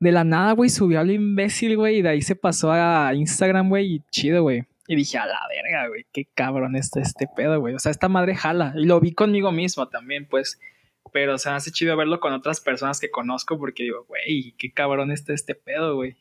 [0.00, 3.12] De la nada, güey, subió a lo imbécil, güey, y de ahí se pasó a
[3.14, 4.67] Instagram, güey, y chido, güey.
[4.90, 7.74] Y dije, a la verga, güey, qué cabrón está este pedo, güey.
[7.74, 8.72] O sea, esta madre jala.
[8.74, 10.58] Y lo vi conmigo mismo también, pues.
[11.12, 14.72] Pero o sea, hace chido verlo con otras personas que conozco porque digo, güey, qué
[14.72, 16.16] cabrón está este pedo, güey.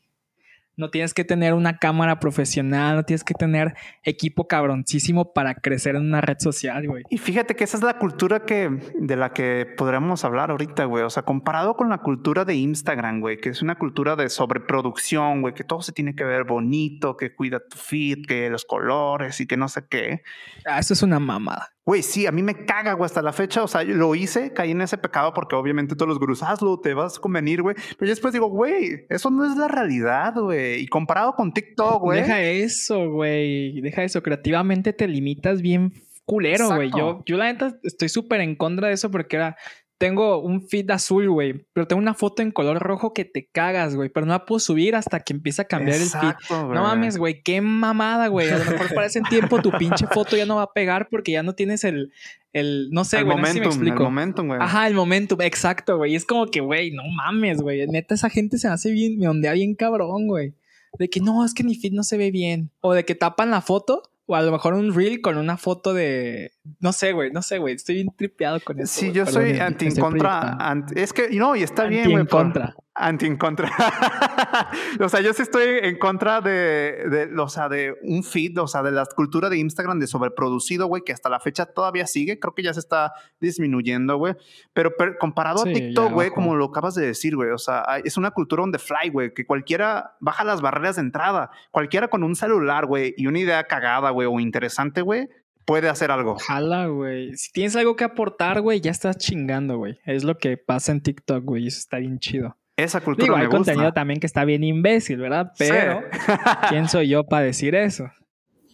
[0.77, 5.95] No tienes que tener una cámara profesional, no tienes que tener equipo cabroncísimo para crecer
[5.95, 7.03] en una red social, güey.
[7.09, 11.03] Y fíjate que esa es la cultura que de la que podríamos hablar ahorita, güey.
[11.03, 15.41] O sea, comparado con la cultura de Instagram, güey, que es una cultura de sobreproducción,
[15.41, 19.41] güey, que todo se tiene que ver bonito, que cuida tu feed, que los colores
[19.41, 20.21] y que no sé qué.
[20.65, 21.76] Ah, eso es una mamada.
[21.87, 23.63] Güey, sí, a mí me caga, güey, hasta la fecha.
[23.63, 26.93] O sea, lo hice, caí en ese pecado porque obviamente todos los gurús, hazlo, te
[26.93, 27.77] vas a convenir, güey.
[27.97, 30.81] Pero yo después digo, güey, eso no es la realidad, güey.
[30.81, 32.19] Y comparado con TikTok, güey.
[32.19, 33.79] Deja eso, güey.
[33.79, 34.21] Deja eso.
[34.21, 35.93] Creativamente te limitas bien
[36.25, 36.91] culero, güey.
[36.91, 39.55] Yo, yo la neta estoy súper en contra de eso porque era
[39.97, 43.95] tengo un feed azul, güey, pero tengo una foto en color rojo que te cagas,
[43.95, 46.33] güey, pero no la puedo subir hasta que empieza a cambiar el feed.
[46.49, 48.49] No mames, güey, qué mamada, güey.
[48.49, 51.31] A lo mejor para ese tiempo tu pinche foto ya no va a pegar porque
[51.31, 52.13] ya no tienes el,
[52.53, 53.97] el no sé, güey, no sé si me explico.
[53.97, 54.59] El momentum, güey.
[54.61, 56.15] Ajá, el momentum, exacto, güey.
[56.15, 57.87] Es como que, güey, no mames, güey.
[57.87, 60.53] Neta, esa gente se hace bien, me ondea bien cabrón, güey.
[60.99, 62.69] De que no, es que mi feed no se ve bien.
[62.81, 65.93] O de que tapan la foto o a lo mejor un reel con una foto
[65.93, 66.51] de.
[66.79, 67.75] No sé, güey, no sé, güey.
[67.75, 68.99] Estoy bien tripeado con eso.
[68.99, 70.57] Sí, yo soy anti en contra.
[70.95, 72.21] es que, no, y está bien, güey.
[72.21, 72.75] En contra.
[72.97, 73.69] Anti en contra.
[74.99, 78.67] o sea, yo sí estoy en contra de, de, o sea, de un feed, o
[78.67, 82.39] sea, de la cultura de Instagram de sobreproducido, güey, que hasta la fecha todavía sigue.
[82.39, 84.35] Creo que ya se está disminuyendo, güey.
[84.73, 88.31] Pero, comparado a TikTok, güey, como lo acabas de decir, güey, o sea, es una
[88.31, 91.51] cultura on the fly, güey, que cualquiera baja las barreras de entrada.
[91.71, 95.29] Cualquiera con un celular, güey, y una idea cagada, güey, o interesante, güey,
[95.65, 96.31] puede hacer algo.
[96.31, 97.35] Ojalá, güey.
[97.35, 99.99] Si tienes algo que aportar, güey, ya estás chingando, güey.
[100.05, 101.67] Es lo que pasa en TikTok, güey.
[101.67, 102.57] Eso está bien chido.
[102.77, 103.57] Esa cultura Digo, me hay gusta.
[103.57, 105.51] contenido también que está bien imbécil, ¿verdad?
[105.57, 106.03] Pero,
[106.69, 108.09] ¿quién soy yo para decir eso?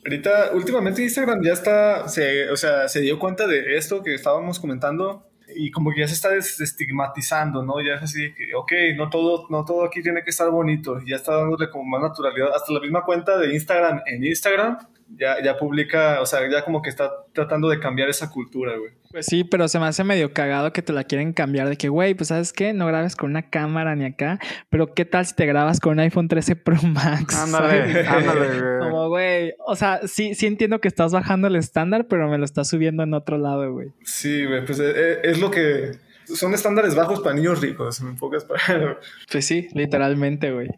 [0.05, 4.59] Ahorita, últimamente Instagram ya está, se, o sea, se dio cuenta de esto que estábamos
[4.59, 7.81] comentando y como que ya se está desestigmatizando, ¿no?
[7.81, 11.15] Ya es así que, ok, no todo, no todo aquí tiene que estar bonito, ya
[11.15, 12.49] está dándole como más naturalidad.
[12.53, 14.77] Hasta la misma cuenta de Instagram en Instagram
[15.09, 18.91] ya, ya publica, o sea, ya como que está tratando de cambiar esa cultura, güey.
[19.11, 21.89] Pues sí, pero se me hace medio cagado que te la quieren cambiar de que,
[21.89, 24.39] güey, pues sabes qué, no grabes con una cámara ni acá,
[24.69, 27.35] pero ¿qué tal si te grabas con un iPhone 13 Pro Max?
[27.43, 28.79] Ándale, ándale, güey.
[28.79, 32.45] Como, güey, o sea, sí, sí entiendo que estás bajando el estándar, pero me lo
[32.45, 33.89] estás subiendo en otro lado, güey.
[34.03, 35.91] Sí, güey, pues es, es lo que...
[36.25, 38.97] Son estándares bajos para niños ricos, en pocas palabras.
[39.29, 40.69] Pues sí, literalmente, güey.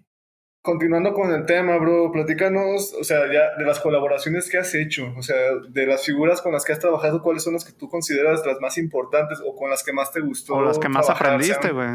[0.65, 5.13] Continuando con el tema, bro, platícanos, o sea, ya de las colaboraciones que has hecho,
[5.15, 5.35] o sea,
[5.69, 8.59] de las figuras con las que has trabajado, ¿cuáles son las que tú consideras las
[8.59, 10.55] más importantes o con las que más te gustó?
[10.55, 11.89] O las que más trabajar, aprendiste, güey.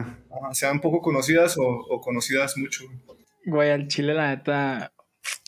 [0.53, 2.85] Sean poco conocidas o, o conocidas mucho.
[3.45, 4.93] Güey, al chile, la neta,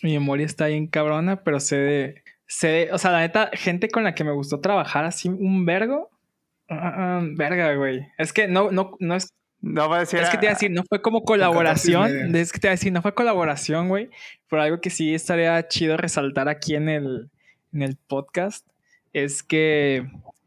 [0.03, 3.89] mi memoria está bien cabrona, pero sé de, sé de- o sea, la neta, gente
[3.89, 6.11] con la que me gustó trabajar así un vergo,
[6.69, 8.09] ah, ah, verga, güey.
[8.19, 9.29] Es que no, no, no es
[9.63, 10.19] No va a decir.
[10.21, 12.35] Es que te iba a decir, no fue como colaboración.
[12.37, 14.11] Es que te iba a decir, no fue colaboración, güey.
[14.51, 17.31] Pero algo que sí estaría chido resaltar aquí en el,
[17.73, 18.67] en el podcast
[19.13, 20.05] es que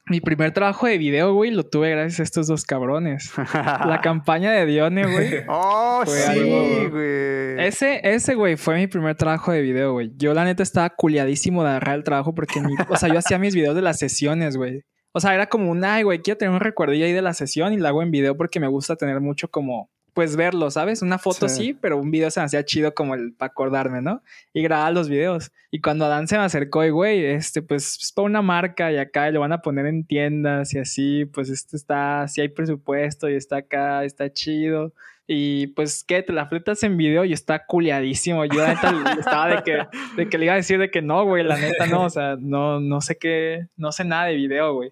[0.08, 3.32] mi primer trabajo de video, güey, lo tuve gracias a estos dos cabrones.
[3.54, 5.44] La campaña de Dione, güey.
[5.48, 7.66] Oh, Fue sí, algo- güey.
[7.66, 10.12] Ese, ese, güey, fue mi primer trabajo de video, güey.
[10.18, 13.40] Yo, la neta, estaba culiadísimo de agarrar el trabajo porque, mi- o sea, yo hacía
[13.40, 14.82] mis videos de las sesiones, güey.
[15.18, 17.72] O sea, era como un, ay, güey, quiero tener un recuerdillo ahí de la sesión
[17.72, 21.02] y la hago en video porque me gusta tener mucho como, pues verlo, ¿sabes?
[21.02, 21.56] Una foto Sí.
[21.68, 24.22] sí, pero un video se me hacía chido como el para acordarme, ¿no?
[24.52, 25.54] Y grababa los videos.
[25.72, 28.98] Y cuando Adán se me acercó y, güey, este, pues es para una marca y
[28.98, 32.50] acá y lo van a poner en tiendas y así, pues esto está, si hay
[32.50, 34.94] presupuesto y está acá, está chido.
[35.28, 36.24] Y pues, ¿qué?
[36.24, 38.44] Te la fletas en video y está culiadísimo.
[38.44, 39.78] Yo, la neta, estaba de que,
[40.18, 42.04] de que le iba a decir de que no, güey, la neta no.
[42.04, 44.92] O sea, no, no sé qué, no sé nada de video, güey.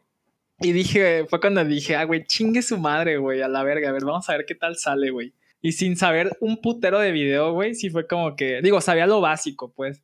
[0.63, 3.89] Y dije, fue cuando dije, ah, güey, chingue su madre, güey, a la verga.
[3.89, 5.33] A ver, vamos a ver qué tal sale, güey.
[5.61, 9.19] Y sin saber un putero de video, güey, sí fue como que, digo, sabía lo
[9.19, 10.01] básico, pues.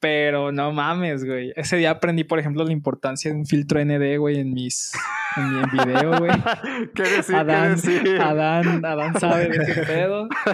[0.00, 1.52] Pero no mames, güey.
[1.56, 4.92] Ese día aprendí, por ejemplo, la importancia de un filtro ND, güey, en mis,
[5.36, 6.30] en mi video, güey.
[6.94, 7.36] ¿Qué decir?
[7.36, 8.18] Adán, ¿Qué decir?
[8.20, 10.26] Adán, Adán sabe de qué pedo.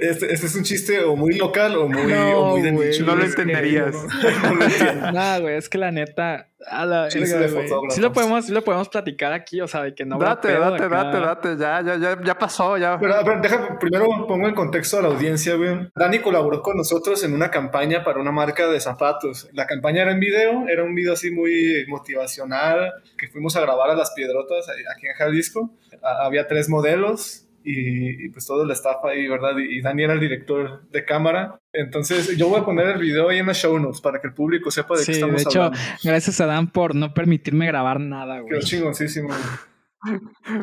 [0.00, 2.90] este, este es un chiste o muy local o muy, No, o muy de güey,
[2.90, 3.04] nicho.
[3.04, 3.94] no lo Es que entenderías.
[3.94, 5.12] No, no lo entiendo.
[5.12, 7.94] Nada, güey, es que la neta, a la verga, fotógrafos.
[7.94, 10.70] Sí lo podemos, sí lo podemos platicar aquí, o sea, de que no date, pedo
[10.70, 11.04] date, acá.
[11.04, 11.56] date, date.
[11.58, 12.98] Ya, ya, ya, ya pasó, ya.
[12.98, 15.88] Pero, a ver, deja, primero pongo en contexto a la audiencia, güey.
[15.94, 19.48] Dani colaboró con nosotros en una campaña para una marca de zapatos.
[19.52, 23.90] La campaña era en video, era un video así muy motivacional, que fuimos a grabar
[23.90, 25.70] a las piedrotas aquí en Jalisco.
[26.02, 29.56] Había tres modelos y, y, pues todo el staff ahí, ¿verdad?
[29.58, 31.60] Y, y Dani era el director de cámara.
[31.74, 34.32] Entonces yo voy a poner el video ahí en las show notes para que el
[34.32, 35.86] público sepa de Sí, qué estamos de hecho, hablando.
[36.04, 38.60] gracias a Dan por no permitirme grabar nada, güey.
[38.60, 39.30] chingoncísimo.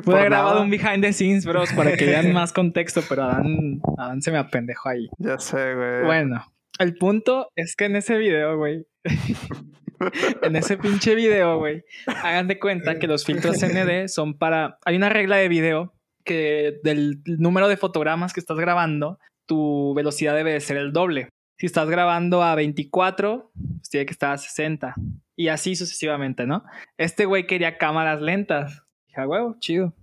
[0.04, 3.82] Pude haber grabado un behind the scenes, bros, para que vean más contexto, pero Adán,
[3.98, 5.10] Adán se me apendejó ahí.
[5.18, 6.04] Ya sé, güey.
[6.06, 6.46] Bueno,
[6.80, 8.86] el punto es que en ese video, güey.
[10.44, 11.84] en ese pinche video, güey.
[12.08, 14.78] Hagan de cuenta que los filtros ND son para.
[14.86, 15.94] Hay una regla de video
[16.24, 19.20] que del número de fotogramas que estás grabando,
[19.52, 21.28] tu velocidad debe de ser el doble.
[21.58, 24.96] Si estás grabando a 24, pues tiene que estar a 60.
[25.36, 26.64] Y así sucesivamente, ¿no?
[26.98, 28.82] Este güey quería cámaras lentas.
[29.08, 29.94] Dije, "A huevo, chido.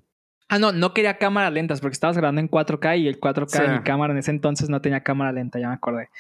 [0.51, 3.69] Ah, no, no quería cámaras lentas porque estabas grabando en 4K y el 4K de
[3.79, 6.11] mi cámara en ese entonces no tenía cámara lenta, ya me acordé.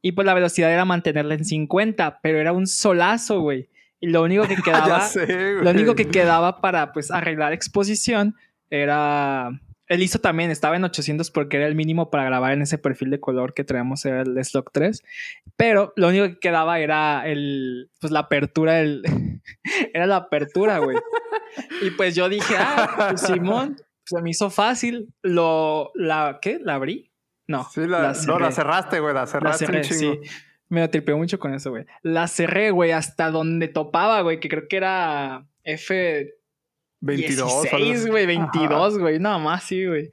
[0.00, 3.68] Y pues la velocidad era mantenerla en 50, pero era un solazo, güey.
[4.00, 8.34] Y lo único que quedaba, sé, lo único que quedaba para pues arreglar exposición
[8.70, 12.78] era el ISO también estaba en 800 porque era el mínimo para grabar en ese
[12.78, 15.02] perfil de color que traíamos era el Stock 3,
[15.56, 19.02] pero lo único que quedaba era el pues la apertura del
[19.94, 20.96] era la apertura, güey.
[21.82, 26.58] Y pues yo dije, "Ah, pues Simón, se me hizo fácil, lo la ¿qué?
[26.62, 27.10] ¿La abrí?
[27.46, 30.14] No, Sí, la, no, la cerraste, güey, la La cerraste cerré, un chingo.
[30.22, 30.30] sí.
[30.68, 31.86] Me tripeó mucho con eso, güey.
[32.02, 36.34] La cerré, güey, hasta donde topaba, güey, que creo que era F
[37.00, 37.50] 22.
[37.50, 38.10] o algo 16, así.
[38.10, 38.50] güey, Ajá.
[38.52, 40.10] 22, güey, nada más, sí, güey.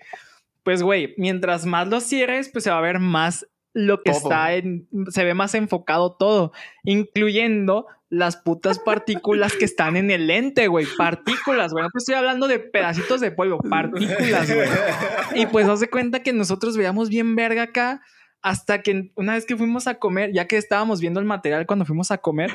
[0.63, 4.21] Pues, güey, mientras más lo cierres, pues se va a ver más lo que Todo.
[4.23, 4.88] está en.
[5.09, 10.86] Se ve más enfocado todo, incluyendo las putas partículas que están en el lente, güey.
[10.97, 11.83] Partículas, güey.
[11.83, 14.69] No te estoy hablando de pedacitos de polvo, partículas, güey.
[15.36, 18.01] Y pues haz de cuenta que nosotros veíamos bien verga acá
[18.41, 21.83] hasta que una vez que fuimos a comer, ya que estábamos viendo el material cuando
[21.83, 22.53] fuimos a comer,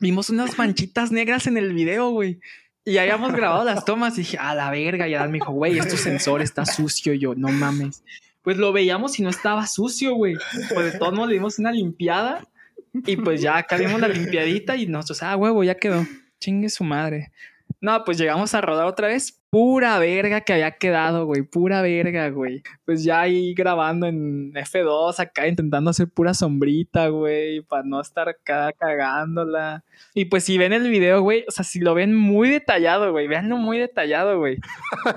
[0.00, 2.40] vimos unas manchitas negras en el video, güey.
[2.84, 5.08] Y habíamos grabado las tomas y dije, a la verga.
[5.08, 7.14] Y Adán me dijo, güey, este sensor está sucio.
[7.14, 8.02] Y yo, no mames.
[8.42, 10.36] Pues lo veíamos y no estaba sucio, güey.
[10.74, 12.46] Pues de todos modos le dimos una limpiada.
[12.92, 16.06] Y pues ya acá dimos la limpiadita y nosotros, ah, huevo, ya quedó.
[16.38, 17.32] Chingue su madre.
[17.80, 19.40] No, pues llegamos a rodar otra vez.
[19.54, 21.42] Pura verga que había quedado, güey.
[21.42, 22.64] Pura verga, güey.
[22.84, 27.60] Pues ya ahí grabando en F2, acá intentando hacer pura sombrita, güey.
[27.60, 29.84] Para no estar acá cagándola.
[30.12, 33.28] Y pues si ven el video, güey, o sea, si lo ven muy detallado, güey,
[33.28, 34.58] véanlo muy detallado, güey.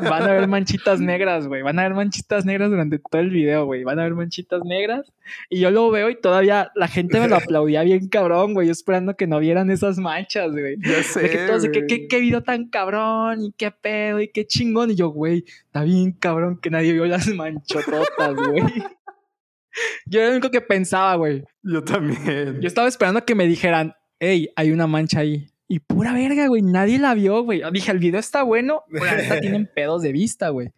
[0.07, 1.63] Van a ver manchitas negras, güey.
[1.63, 3.83] Van a ver manchitas negras durante todo el video, güey.
[3.83, 5.11] Van a ver manchitas negras.
[5.49, 8.67] Y yo lo veo y todavía la gente me lo aplaudía bien cabrón, güey.
[8.67, 10.77] Yo esperando que no vieran esas manchas, güey.
[10.79, 11.21] Ya sé.
[11.21, 11.87] De que todos, güey.
[11.87, 14.91] ¿qué, qué video tan cabrón y qué pedo qué chingón.
[14.91, 18.63] Y yo, güey, está bien cabrón que nadie vio las manchototas, güey.
[20.05, 21.43] Yo era lo único que pensaba, güey.
[21.61, 22.59] Yo también.
[22.61, 25.49] Yo estaba esperando a que me dijeran, hey, hay una mancha ahí.
[25.67, 26.61] Y pura verga, güey.
[26.61, 27.61] Nadie la vio, güey.
[27.71, 30.69] Dije, el video está bueno, pero neta tienen pedos de vista, güey.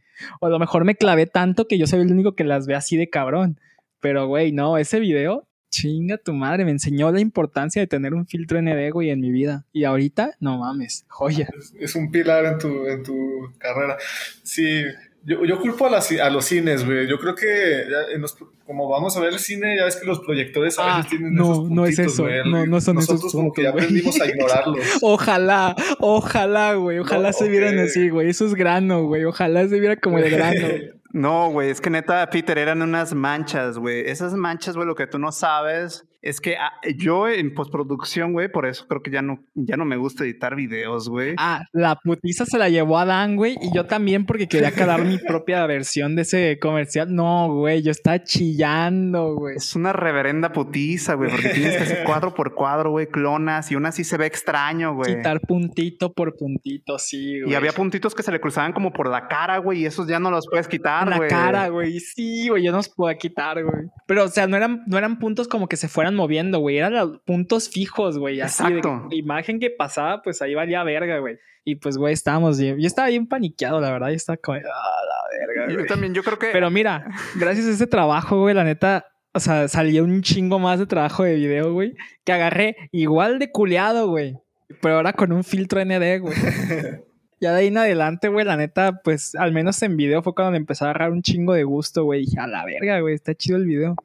[0.41, 2.76] O a lo mejor me clavé tanto que yo soy el único que las ve
[2.76, 3.60] así de cabrón.
[4.02, 8.26] Pero, güey, no, ese video, chinga tu madre, me enseñó la importancia de tener un
[8.28, 9.65] filtro ND, güey, en mi vida.
[9.72, 11.47] Y ahorita, no mames, joya.
[11.80, 13.97] Es un pilar en tu, en tu carrera.
[14.43, 14.84] Sí,
[15.26, 17.07] yo, yo culpo a, las- a los cines, güey.
[17.07, 17.45] Yo creo que
[17.89, 20.84] ya en los- como vamos a ver el cine, ya ves que los proyectores a
[20.84, 22.24] Ah, veces tienen no, esos no es puntitos, eso.
[22.24, 22.51] güey.
[22.51, 24.80] No, no son esos Nosotros como que ya puntos, aprendimos a ignorarlos.
[25.01, 26.99] Ojalá, ojalá, güey.
[26.99, 28.30] Ojalá No, se vieran así, güey.
[28.30, 29.26] Eso es grano, güey.
[29.26, 30.67] Ojalá se viera como el grano.
[31.12, 34.07] No, güey, es que neta, Peter, eran unas manchas, güey.
[34.10, 38.51] Esas manchas, güey, lo que tú no sabes es que ah, yo en postproducción, güey,
[38.51, 41.36] por eso creo que ya no, ya no me gusta editar videos, güey.
[41.38, 43.57] Ah, la putiza se la llevó a Dan, güey.
[43.61, 47.13] Y yo también porque quería calar mi propia versión de ese comercial.
[47.13, 47.82] No, güey.
[47.82, 49.55] Yo estaba chillando, güey.
[49.55, 53.76] Es una reverenda putiza, güey, porque tienes que hacer cuadro por cuadro, güey, clonas y
[53.76, 55.15] aún así se ve extraño, güey.
[55.15, 57.53] Quitar puntito por puntito, sí, güey.
[57.53, 60.20] Y había puntitos que se le cruzaban como por la cara, güey, y esos ya
[60.20, 61.30] no los puedes quitar, En la güey.
[61.30, 61.99] cara, güey.
[61.99, 63.86] Sí, güey, yo no los podía quitar, güey.
[64.05, 66.78] Pero, o sea, no eran, no eran puntos como que se fueran moviendo, güey.
[66.78, 68.41] Eran los puntos fijos, güey.
[68.41, 69.07] Así de Exacto.
[69.10, 71.38] que la imagen que pasaba, pues ahí valía verga, güey.
[71.66, 72.57] Y pues, güey, estábamos.
[72.57, 74.10] Yo estaba bien paniqueado, la verdad.
[74.10, 76.49] Yo estaba como, ah, la verga, Yo también, yo creo que.
[76.51, 77.05] Pero mira,
[77.36, 81.24] gracias a ese trabajo, güey, la neta, o sea, salió un chingo más de trabajo
[81.24, 84.38] de video, güey, que agarré igual de culeado, güey.
[84.82, 86.36] Pero ahora con un filtro ND, güey.
[87.41, 90.51] Ya de ahí en adelante, güey, la neta, pues al menos en video fue cuando
[90.51, 92.26] me empezó a agarrar un chingo de gusto, güey.
[92.26, 93.95] Dije, a la verga, güey, está chido el video.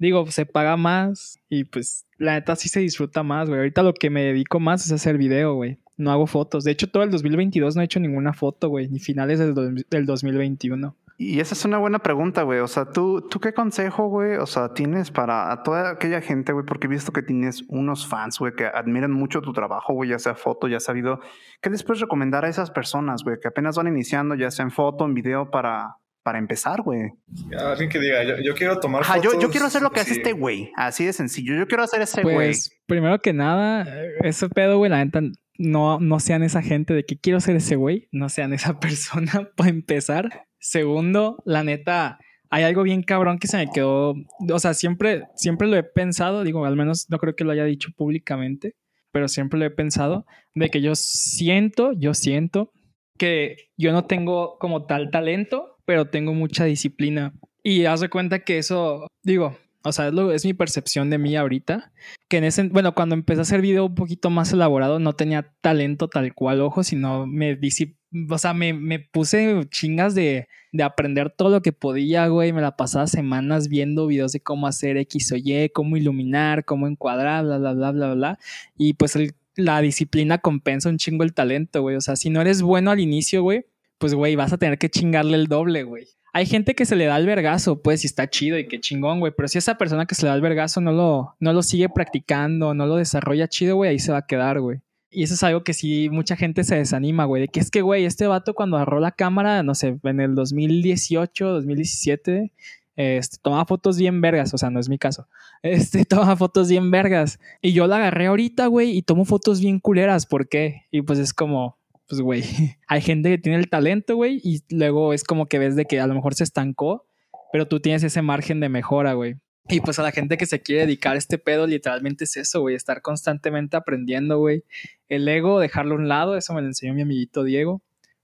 [0.00, 3.60] Digo, se paga más y pues la neta sí se disfruta más, güey.
[3.60, 5.78] Ahorita lo que me dedico más es hacer video, güey.
[5.98, 6.64] No hago fotos.
[6.64, 8.88] De hecho, todo el 2022 no he hecho ninguna foto, güey.
[8.88, 10.96] Ni finales del, del 2021.
[11.18, 12.60] Y esa es una buena pregunta, güey.
[12.60, 14.36] O sea, ¿tú, ¿tú qué consejo, güey?
[14.36, 18.06] O sea, tienes para a toda aquella gente, güey, porque he visto que tienes unos
[18.06, 21.20] fans, güey, que admiran mucho tu trabajo, güey, ya sea foto, ya sea video.
[21.60, 24.70] ¿Qué les puedes recomendar a esas personas, güey, que apenas van iniciando, ya sea en
[24.70, 27.12] foto, en video, para, para empezar, güey?
[27.58, 30.12] Alguien que diga, yo, yo quiero tomar Ajá, yo, yo quiero hacer lo que hace
[30.12, 30.70] este güey.
[30.76, 31.54] Así de sencillo.
[31.54, 32.36] Yo quiero hacer ese güey.
[32.36, 33.86] Pues, primero que nada,
[34.22, 35.20] ese pedo, güey, la neta,
[35.58, 39.50] no, no sean esa gente de que quiero ser ese güey, no sean esa persona
[39.56, 40.46] para empezar.
[40.58, 42.18] Segundo, la neta,
[42.50, 44.14] hay algo bien cabrón que se me quedó,
[44.50, 47.64] o sea, siempre, siempre lo he pensado, digo, al menos no creo que lo haya
[47.64, 48.74] dicho públicamente,
[49.12, 52.72] pero siempre lo he pensado, de que yo siento, yo siento
[53.18, 57.34] que yo no tengo como tal talento, pero tengo mucha disciplina.
[57.64, 61.90] Y haz de cuenta que eso, digo, o sea, es, mi percepción de mí ahorita.
[62.28, 65.52] Que en ese, bueno, cuando empecé a hacer video un poquito más elaborado, no tenía
[65.60, 67.96] talento tal cual, ojo, sino me disci-
[68.30, 72.52] o sea, me, me puse chingas de, de aprender todo lo que podía, güey.
[72.52, 76.86] Me la pasaba semanas viendo videos de cómo hacer X o Y, cómo iluminar, cómo
[76.86, 78.38] encuadrar, bla, bla, bla, bla, bla.
[78.78, 79.18] Y pues
[79.56, 81.96] la disciplina compensa un chingo el talento, güey.
[81.96, 83.64] O sea, si no eres bueno al inicio, güey,
[84.00, 86.08] pues, güey, vas a tener que chingarle el doble, güey.
[86.32, 89.20] Hay gente que se le da el vergazo, pues, y está chido y qué chingón,
[89.20, 89.32] güey.
[89.36, 91.88] Pero si esa persona que se le da el vergazo no lo, no lo sigue
[91.90, 94.80] practicando, no lo desarrolla chido, güey, ahí se va a quedar, güey.
[95.10, 97.42] Y eso es algo que sí mucha gente se desanima, güey.
[97.42, 100.34] De que es que, güey, este vato cuando agarró la cámara, no sé, en el
[100.34, 102.52] 2018, 2017,
[102.96, 105.28] este, tomaba fotos bien vergas, o sea, no es mi caso.
[105.62, 107.38] Este, toma fotos bien vergas.
[107.60, 110.24] Y yo la agarré ahorita, güey, y tomo fotos bien culeras.
[110.24, 110.86] ¿Por qué?
[110.90, 111.79] Y pues es como,
[112.10, 112.42] pues, güey,
[112.88, 116.00] hay gente que tiene el talento, güey, y luego es como que ves de que
[116.00, 117.06] a lo mejor se estancó,
[117.52, 119.36] pero tú tienes ese margen de mejora, güey.
[119.68, 122.60] Y pues a la gente que se quiere dedicar a este pedo, literalmente es eso,
[122.60, 124.64] güey, estar constantemente aprendiendo, güey.
[125.08, 127.80] El ego, dejarlo a un lado, eso me lo enseñó mi amiguito Diego.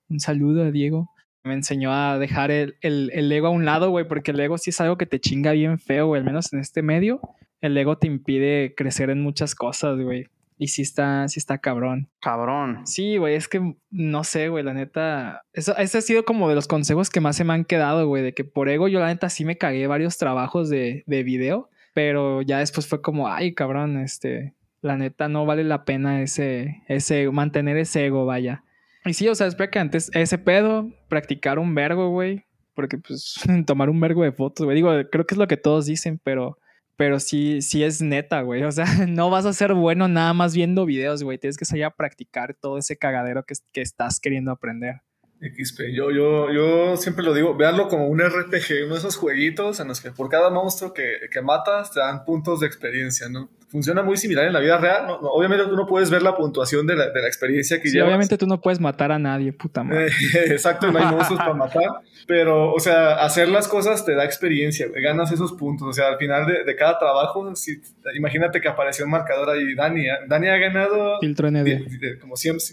[0.08, 1.08] Un saludo a Diego.
[1.44, 4.70] Me enseñó a dejar el, el, ego a un lado, güey, porque el ego sí
[4.70, 7.20] es algo que te chinga bien feo, güey, al menos en este medio.
[7.60, 10.26] El ego te impide crecer en muchas cosas, güey.
[10.58, 12.08] Y sí está, sí está cabrón.
[12.20, 12.86] Cabrón.
[12.86, 15.42] Sí, güey, es que no sé, güey, la neta.
[15.52, 18.22] Eso, ese ha sido como de los consejos que más se me han quedado, güey,
[18.22, 21.68] de que por ego yo la neta sí me cagué varios trabajos de, de video,
[21.92, 26.82] pero ya después fue como, ay, cabrón, este, la neta no vale la pena ese,
[26.88, 28.64] ese, mantener ese ego, vaya.
[29.04, 32.44] Y sí, o sea, espera que antes ese pedo, practicar un vergo, güey,
[32.74, 33.34] porque pues
[33.66, 36.58] tomar un vergo de fotos, güey, digo, creo que es lo que todos dicen, pero
[36.96, 38.62] pero sí, sí es neta, güey.
[38.64, 41.38] O sea, no vas a ser bueno nada más viendo videos, güey.
[41.38, 45.02] Tienes que salir a practicar todo ese cagadero que, que estás queriendo aprender.
[45.40, 45.92] XP.
[45.94, 49.88] Yo, yo, yo siempre lo digo, veanlo como un RPG, uno de esos jueguitos en
[49.88, 53.50] los que por cada monstruo que, que matas te dan puntos de experiencia, ¿no?
[53.68, 55.06] Funciona muy similar en la vida real.
[55.06, 55.14] ¿no?
[55.16, 58.38] obviamente tú no puedes ver la puntuación de la, de la experiencia que sí, obviamente
[58.38, 60.06] tú no puedes matar a nadie, puta madre.
[60.46, 61.84] exacto, no hay monstruos para matar.
[62.26, 65.88] Pero, o sea, hacer las cosas te da experiencia, ganas esos puntos.
[65.88, 67.80] O sea, al final de, de cada trabajo, si,
[68.14, 70.06] imagínate que apareció un marcador ahí, Dani.
[70.28, 71.18] Dani ha ganado...
[71.20, 72.20] Filtro ND.
[72.20, 72.64] como siempre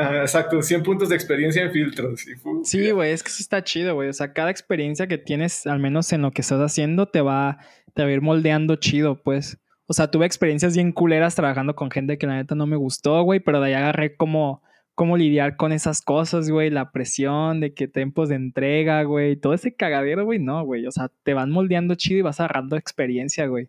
[0.00, 2.24] exacto, 100 puntos de experiencia en filtros.
[2.64, 4.08] Sí, güey, es que eso está chido, güey.
[4.08, 7.58] O sea, cada experiencia que tienes, al menos en lo que estás haciendo, te va,
[7.94, 9.58] te va a ir moldeando chido, pues.
[9.90, 13.24] O sea, tuve experiencias bien culeras trabajando con gente que la neta no me gustó,
[13.24, 14.62] güey, pero de ahí agarré como
[14.94, 19.52] cómo lidiar con esas cosas, güey, la presión de que tiempos de entrega, güey, todo
[19.52, 23.48] ese cagadero, güey, no, güey, o sea, te van moldeando chido y vas agarrando experiencia,
[23.48, 23.68] güey,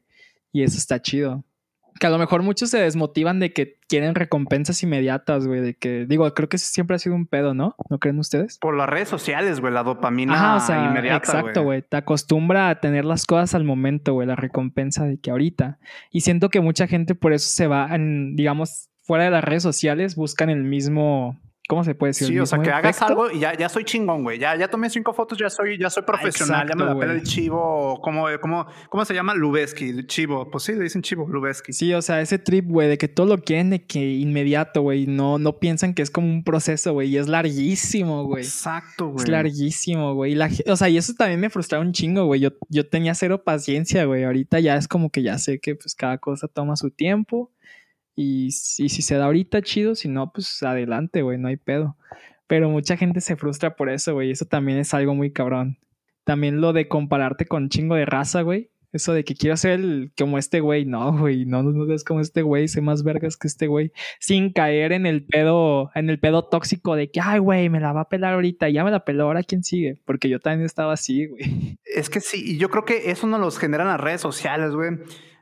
[0.54, 1.44] y eso está chido
[2.00, 6.06] que a lo mejor muchos se desmotivan de que quieren recompensas inmediatas, güey, de que,
[6.06, 7.76] digo, creo que siempre ha sido un pedo, ¿no?
[7.90, 8.58] ¿No creen ustedes?
[8.60, 12.70] Por las redes sociales, güey, la dopamina Ajá, o sea, inmediata, Exacto, güey, te acostumbra
[12.70, 15.80] a tener las cosas al momento, güey, la recompensa de que ahorita.
[16.12, 19.64] Y siento que mucha gente por eso se va, en, digamos, fuera de las redes
[19.64, 22.28] sociales, buscan el mismo ¿Cómo se puede decir?
[22.28, 24.40] Sí, o sea, que hagas algo y ya, ya soy chingón, güey.
[24.40, 27.24] Ya, ya tomé cinco fotos, ya soy, ya soy profesional, ya me la pela el
[27.24, 28.00] chivo.
[28.02, 29.36] ¿Cómo, cómo, ¿Cómo se llama?
[29.36, 30.50] Lubeski, chivo.
[30.52, 31.72] Pues sí, le dicen chivo, Lubeski.
[31.72, 35.06] Sí, o sea, ese trip, güey, de que todo lo quieren de que inmediato, güey.
[35.08, 37.10] No, no piensan que es como un proceso, güey.
[37.10, 38.44] Y es larguísimo, güey.
[38.44, 39.24] Exacto, güey.
[39.24, 40.38] Es larguísimo, güey.
[40.68, 42.42] O sea, y eso también me frustraba un chingo, güey.
[42.42, 44.26] Yo, yo tenía cero paciencia, güey.
[44.26, 47.50] Ahorita ya es como que ya sé que pues cada cosa toma su tiempo.
[48.16, 49.96] Y, si se da ahorita, chido.
[49.96, 51.38] Si no, pues adelante, güey.
[51.38, 51.98] No hay pedo.
[52.48, 54.32] Pero mucha gente se frustra por eso, güey.
[54.32, 55.78] Eso también es algo muy cabrón.
[56.24, 58.72] También lo de compararte con chingo de raza, güey.
[58.94, 60.86] Eso de que quiero ser como este güey.
[60.86, 61.46] No, güey.
[61.46, 62.68] No, no, no es como este güey.
[62.68, 63.94] Sé más vergas que este güey.
[64.20, 67.94] Sin caer en el pedo, en el pedo tóxico de que, ay, güey, me la
[67.94, 68.70] va a pelar ahorita.
[68.70, 69.26] Ya me la peló.
[69.26, 70.02] Ahora quién sigue.
[70.06, 71.78] Porque yo también estaba así, güey.
[71.86, 72.44] Es que sí.
[72.46, 74.92] Y yo creo que eso no los generan las redes sociales, güey.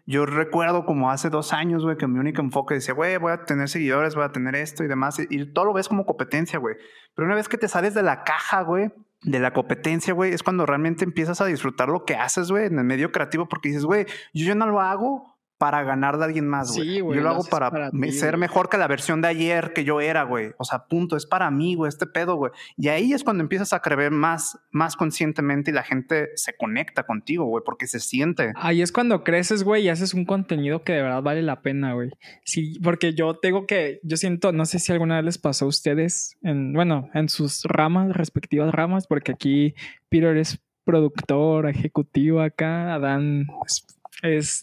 [0.10, 3.46] Yo recuerdo como hace dos años, güey, que mi único enfoque decía, güey, voy a
[3.46, 5.20] tener seguidores, voy a tener esto y demás.
[5.20, 6.78] Y, todo lo ves como competencia, güey.
[7.14, 8.92] Pero una vez que te sales de la caja, güey,
[9.22, 12.80] de la competencia, güey, es cuando realmente empiezas a disfrutar lo que haces, güey, en
[12.80, 16.48] el medio creativo, porque dices, güey, yo ya no lo hago para ganar de alguien
[16.48, 16.88] más, güey.
[16.88, 20.24] Sí, yo lo, hago para, ser mejor que la versión de ayer que yo era,
[20.24, 20.54] güey.
[20.58, 22.54] O sea, punto, es para mí, güey, este pedo, güey.
[22.78, 27.04] Y ahí es cuando empiezas a creer más, más conscientemente y la gente se conecta
[27.04, 28.54] contigo, güey, porque se siente.
[28.56, 31.94] Ahí es cuando creces, güey, y haces un contenido que de verdad vale la pena,
[31.94, 32.10] güey.
[32.46, 35.68] Sí, porque yo tengo que, yo siento, no sé si alguna vez les pasó a
[35.68, 39.76] ustedes, en, bueno, en sus ramas, respectivas ramas, porque aquí
[40.08, 43.86] Peter es productor, ejecutivo acá, Adán es,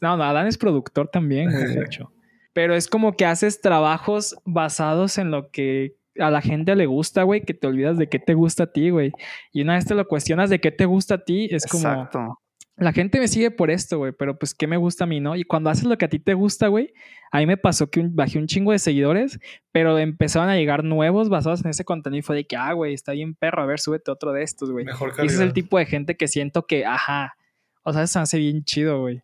[0.01, 2.13] no, Adán es productor también, güey, de hecho.
[2.53, 7.23] Pero es como que haces trabajos basados en lo que a la gente le gusta,
[7.23, 9.13] güey, que te olvidas de qué te gusta a ti, güey.
[9.53, 11.89] Y una vez te lo cuestionas de qué te gusta a ti, es como...
[11.89, 12.41] Exacto.
[12.79, 15.35] La gente me sigue por esto, güey, pero pues qué me gusta a mí, ¿no?
[15.35, 16.93] Y cuando haces lo que a ti te gusta, güey,
[17.33, 19.39] a mí me pasó que bajé un chingo de seguidores,
[19.73, 22.93] pero empezaron a llegar nuevos basados en ese contenido y fue de que, ah, güey,
[22.93, 24.85] está bien perro, a ver, súbete otro de estos, güey.
[24.85, 27.37] Y ese es el tipo de gente que siento que, ajá,
[27.83, 29.23] o sea, se hace bien chido, güey.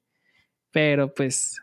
[0.73, 1.61] Pero pues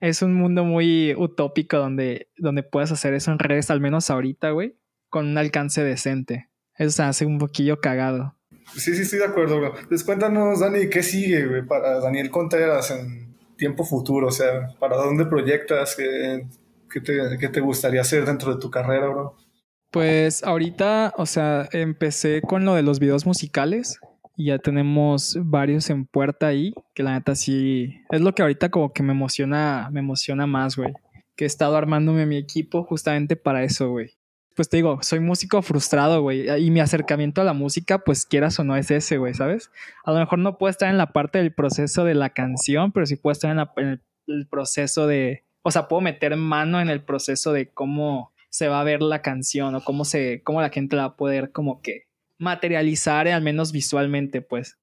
[0.00, 4.50] es un mundo muy utópico donde, donde puedes hacer eso en redes, al menos ahorita,
[4.50, 4.76] güey,
[5.08, 6.48] con un alcance decente.
[6.76, 8.36] Eso se hace un poquillo cagado.
[8.74, 9.74] Sí, sí, estoy de acuerdo, bro.
[9.88, 14.28] Pues cuéntanos, Dani, ¿qué sigue, güey, para Daniel Contreras en tiempo futuro?
[14.28, 15.96] O sea, ¿para dónde proyectas?
[15.96, 16.46] ¿Qué,
[16.90, 19.36] qué, te, qué te gustaría hacer dentro de tu carrera, bro?
[19.90, 23.98] Pues ahorita, o sea, empecé con lo de los videos musicales
[24.40, 28.70] y ya tenemos varios en puerta ahí, que la neta sí es lo que ahorita
[28.70, 30.94] como que me emociona, me emociona más, güey.
[31.36, 34.12] Que he estado armándome mi equipo justamente para eso, güey.
[34.56, 38.58] Pues te digo, soy músico frustrado, güey, y mi acercamiento a la música, pues quieras
[38.58, 39.70] o no es ese, güey, ¿sabes?
[40.04, 43.04] A lo mejor no puedo estar en la parte del proceso de la canción, pero
[43.04, 46.80] sí puedo estar en, la, en el, el proceso de, o sea, puedo meter mano
[46.80, 50.62] en el proceso de cómo se va a ver la canción o cómo se, cómo
[50.62, 52.09] la gente la va a poder como que
[52.40, 54.78] materializar, al menos visualmente, pues.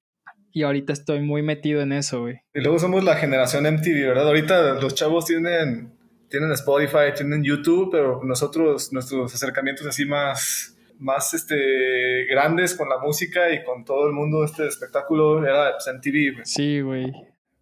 [0.52, 2.40] Y ahorita estoy muy metido en eso, güey.
[2.54, 4.26] Y luego somos la generación MTV, ¿verdad?
[4.26, 5.92] Ahorita los chavos tienen,
[6.30, 12.98] tienen Spotify, tienen YouTube, pero nosotros, nuestros acercamientos así más, más este, grandes con la
[12.98, 16.34] música y con todo el mundo, este espectáculo, era pues, MTV.
[16.34, 16.44] Güey.
[16.44, 17.12] Sí, güey.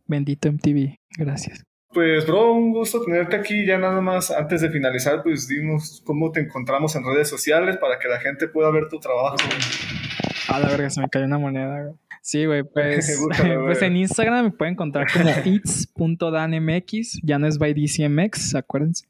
[0.06, 0.96] Bendito MTV.
[1.18, 1.64] Gracias.
[1.92, 3.64] Pues, bro, un gusto tenerte aquí.
[3.66, 7.98] Ya nada más, antes de finalizar, pues dimos cómo te encontramos en redes sociales para
[7.98, 9.36] que la gente pueda ver tu trabajo.
[10.48, 11.94] A la verga, se me cayó una moneda, güey.
[12.26, 13.20] Sí, güey, pues,
[13.64, 19.06] pues en Instagram me pueden encontrar como its.danmx, ya no es by DCMX, acuérdense.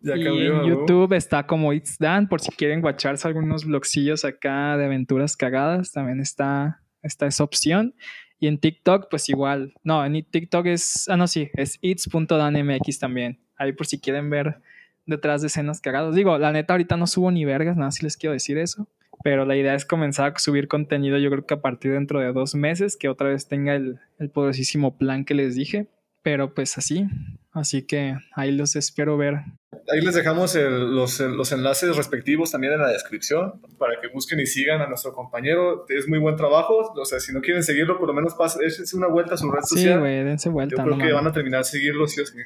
[0.00, 4.24] ya y cambió, en YouTube está como It's Dan, por si quieren guacharse algunos blogcillos
[4.24, 7.96] acá de aventuras cagadas, también está, está esa opción.
[8.40, 9.74] Y en TikTok, pues igual.
[9.82, 11.08] No, en TikTok es.
[11.08, 13.38] Ah, no, sí, es its.danmx también.
[13.56, 14.60] Ahí por si quieren ver
[15.06, 16.14] detrás de escenas cagadas.
[16.14, 18.86] Digo, la neta, ahorita no subo ni vergas, nada, si les quiero decir eso.
[19.24, 22.32] Pero la idea es comenzar a subir contenido, yo creo que a partir dentro de
[22.32, 25.88] dos meses, que otra vez tenga el, el poderosísimo plan que les dije.
[26.22, 27.06] Pero pues así.
[27.52, 29.36] Así que ahí los espero ver.
[29.90, 34.38] Ahí les dejamos el, los, los, enlaces respectivos también en la descripción para que busquen
[34.40, 35.86] y sigan a nuestro compañero.
[35.88, 36.92] Es muy buen trabajo.
[36.94, 39.50] O sea, si no quieren seguirlo, por lo menos pasen, échense una vuelta a su
[39.50, 39.94] red social.
[39.94, 40.76] Sí, güey, dense vuelta.
[40.76, 42.38] Yo creo no que van a terminar de seguirlo, sí o sí.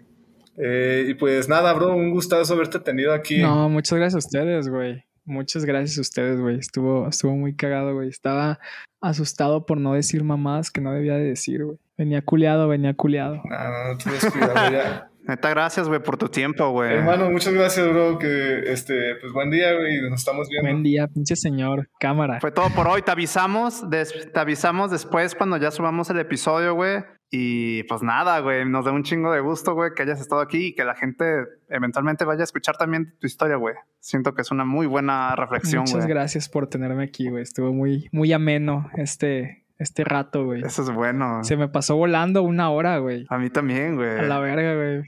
[0.57, 3.39] Eh, y pues nada, bro, un gustazo haberte tenido aquí.
[3.39, 5.05] No, muchas gracias a ustedes, güey.
[5.25, 6.59] Muchas gracias a ustedes, güey.
[6.59, 8.09] Estuvo, estuvo muy cagado, güey.
[8.09, 8.59] Estaba
[9.03, 11.79] asustado por no decir mamás que no debía de decir, güey.
[11.99, 13.43] Venía culeado, venía culeado.
[13.45, 15.09] No, no, no te descuidado ya.
[15.25, 16.95] Neta, gracias, güey, por tu tiempo, güey.
[16.95, 18.19] Hermano, muchas gracias, bro.
[18.19, 20.01] Que este, pues buen día, güey.
[20.11, 20.69] Nos estamos viendo.
[20.69, 21.89] Buen día, pinche señor.
[22.01, 22.41] Cámara.
[22.41, 23.03] Fue todo por hoy.
[23.03, 27.05] Te avisamos, des- te avisamos después cuando ya subamos el episodio, güey.
[27.35, 30.67] Y pues nada, güey, nos da un chingo de gusto, güey, que hayas estado aquí
[30.67, 31.25] y que la gente
[31.71, 33.75] eventualmente vaya a escuchar también tu historia, güey.
[34.01, 36.09] Siento que es una muy buena reflexión, Muchas güey.
[36.09, 37.43] gracias por tenerme aquí, güey.
[37.43, 40.63] Estuvo muy, muy ameno este, este rato, güey.
[40.63, 41.43] Eso es bueno.
[41.43, 43.25] Se me pasó volando una hora, güey.
[43.31, 44.11] A mí también, güey.
[44.11, 45.03] A la verga, güey.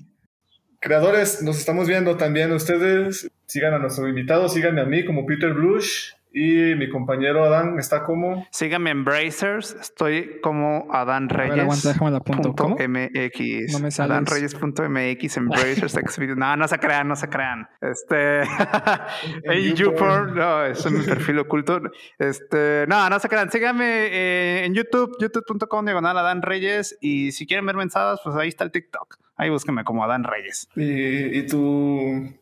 [0.80, 3.30] Creadores, nos estamos viendo también ustedes.
[3.44, 6.14] Sigan a nuestro invitado, síganme a mí como Peter Blush.
[6.36, 8.44] Y mi compañero Adán está como.
[8.50, 9.76] Síganme en Bracers.
[9.80, 11.60] Estoy como Adán Reyes.
[11.60, 12.74] aguanta, déjame punto ¿Cómo?
[12.74, 13.72] MX.
[13.72, 14.10] No me sales.
[14.10, 16.36] AdánReyes.mx en Bracers Xvideos.
[16.36, 17.68] No, no se crean, no se crean.
[17.80, 18.40] Este.
[19.44, 20.34] en YouPorn.
[20.34, 20.34] YouPorn.
[20.34, 21.80] No, eso es mi perfil oculto.
[22.18, 22.84] Este.
[22.88, 23.52] No, no se crean.
[23.52, 26.98] Síganme eh, en YouTube, youtube.com diagonal Adán Reyes.
[27.00, 29.18] Y si quieren ver mensadas, pues ahí está el TikTok.
[29.36, 30.68] Ahí búsquenme como Adán Reyes.
[30.74, 32.34] Y, y tu.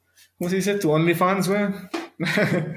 [0.43, 0.74] ¿Cómo se dice?
[0.74, 1.68] Tu OnlyFans, güey.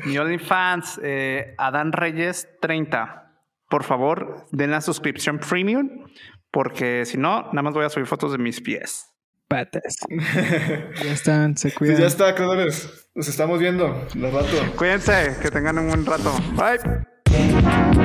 [0.05, 3.31] Mi OnlyFans, eh, Adán Reyes 30.
[3.71, 6.05] Por favor, den la suscripción premium.
[6.51, 9.07] Porque si no, nada más voy a subir fotos de mis pies.
[9.47, 9.95] Patas.
[11.03, 11.97] Ya están, se Pues cuidan.
[12.01, 13.09] ya está, creadores.
[13.15, 13.99] Nos estamos viendo.
[14.13, 14.75] Los rato.
[14.77, 16.31] Cuídense, que tengan un buen rato.
[16.53, 18.04] Bye.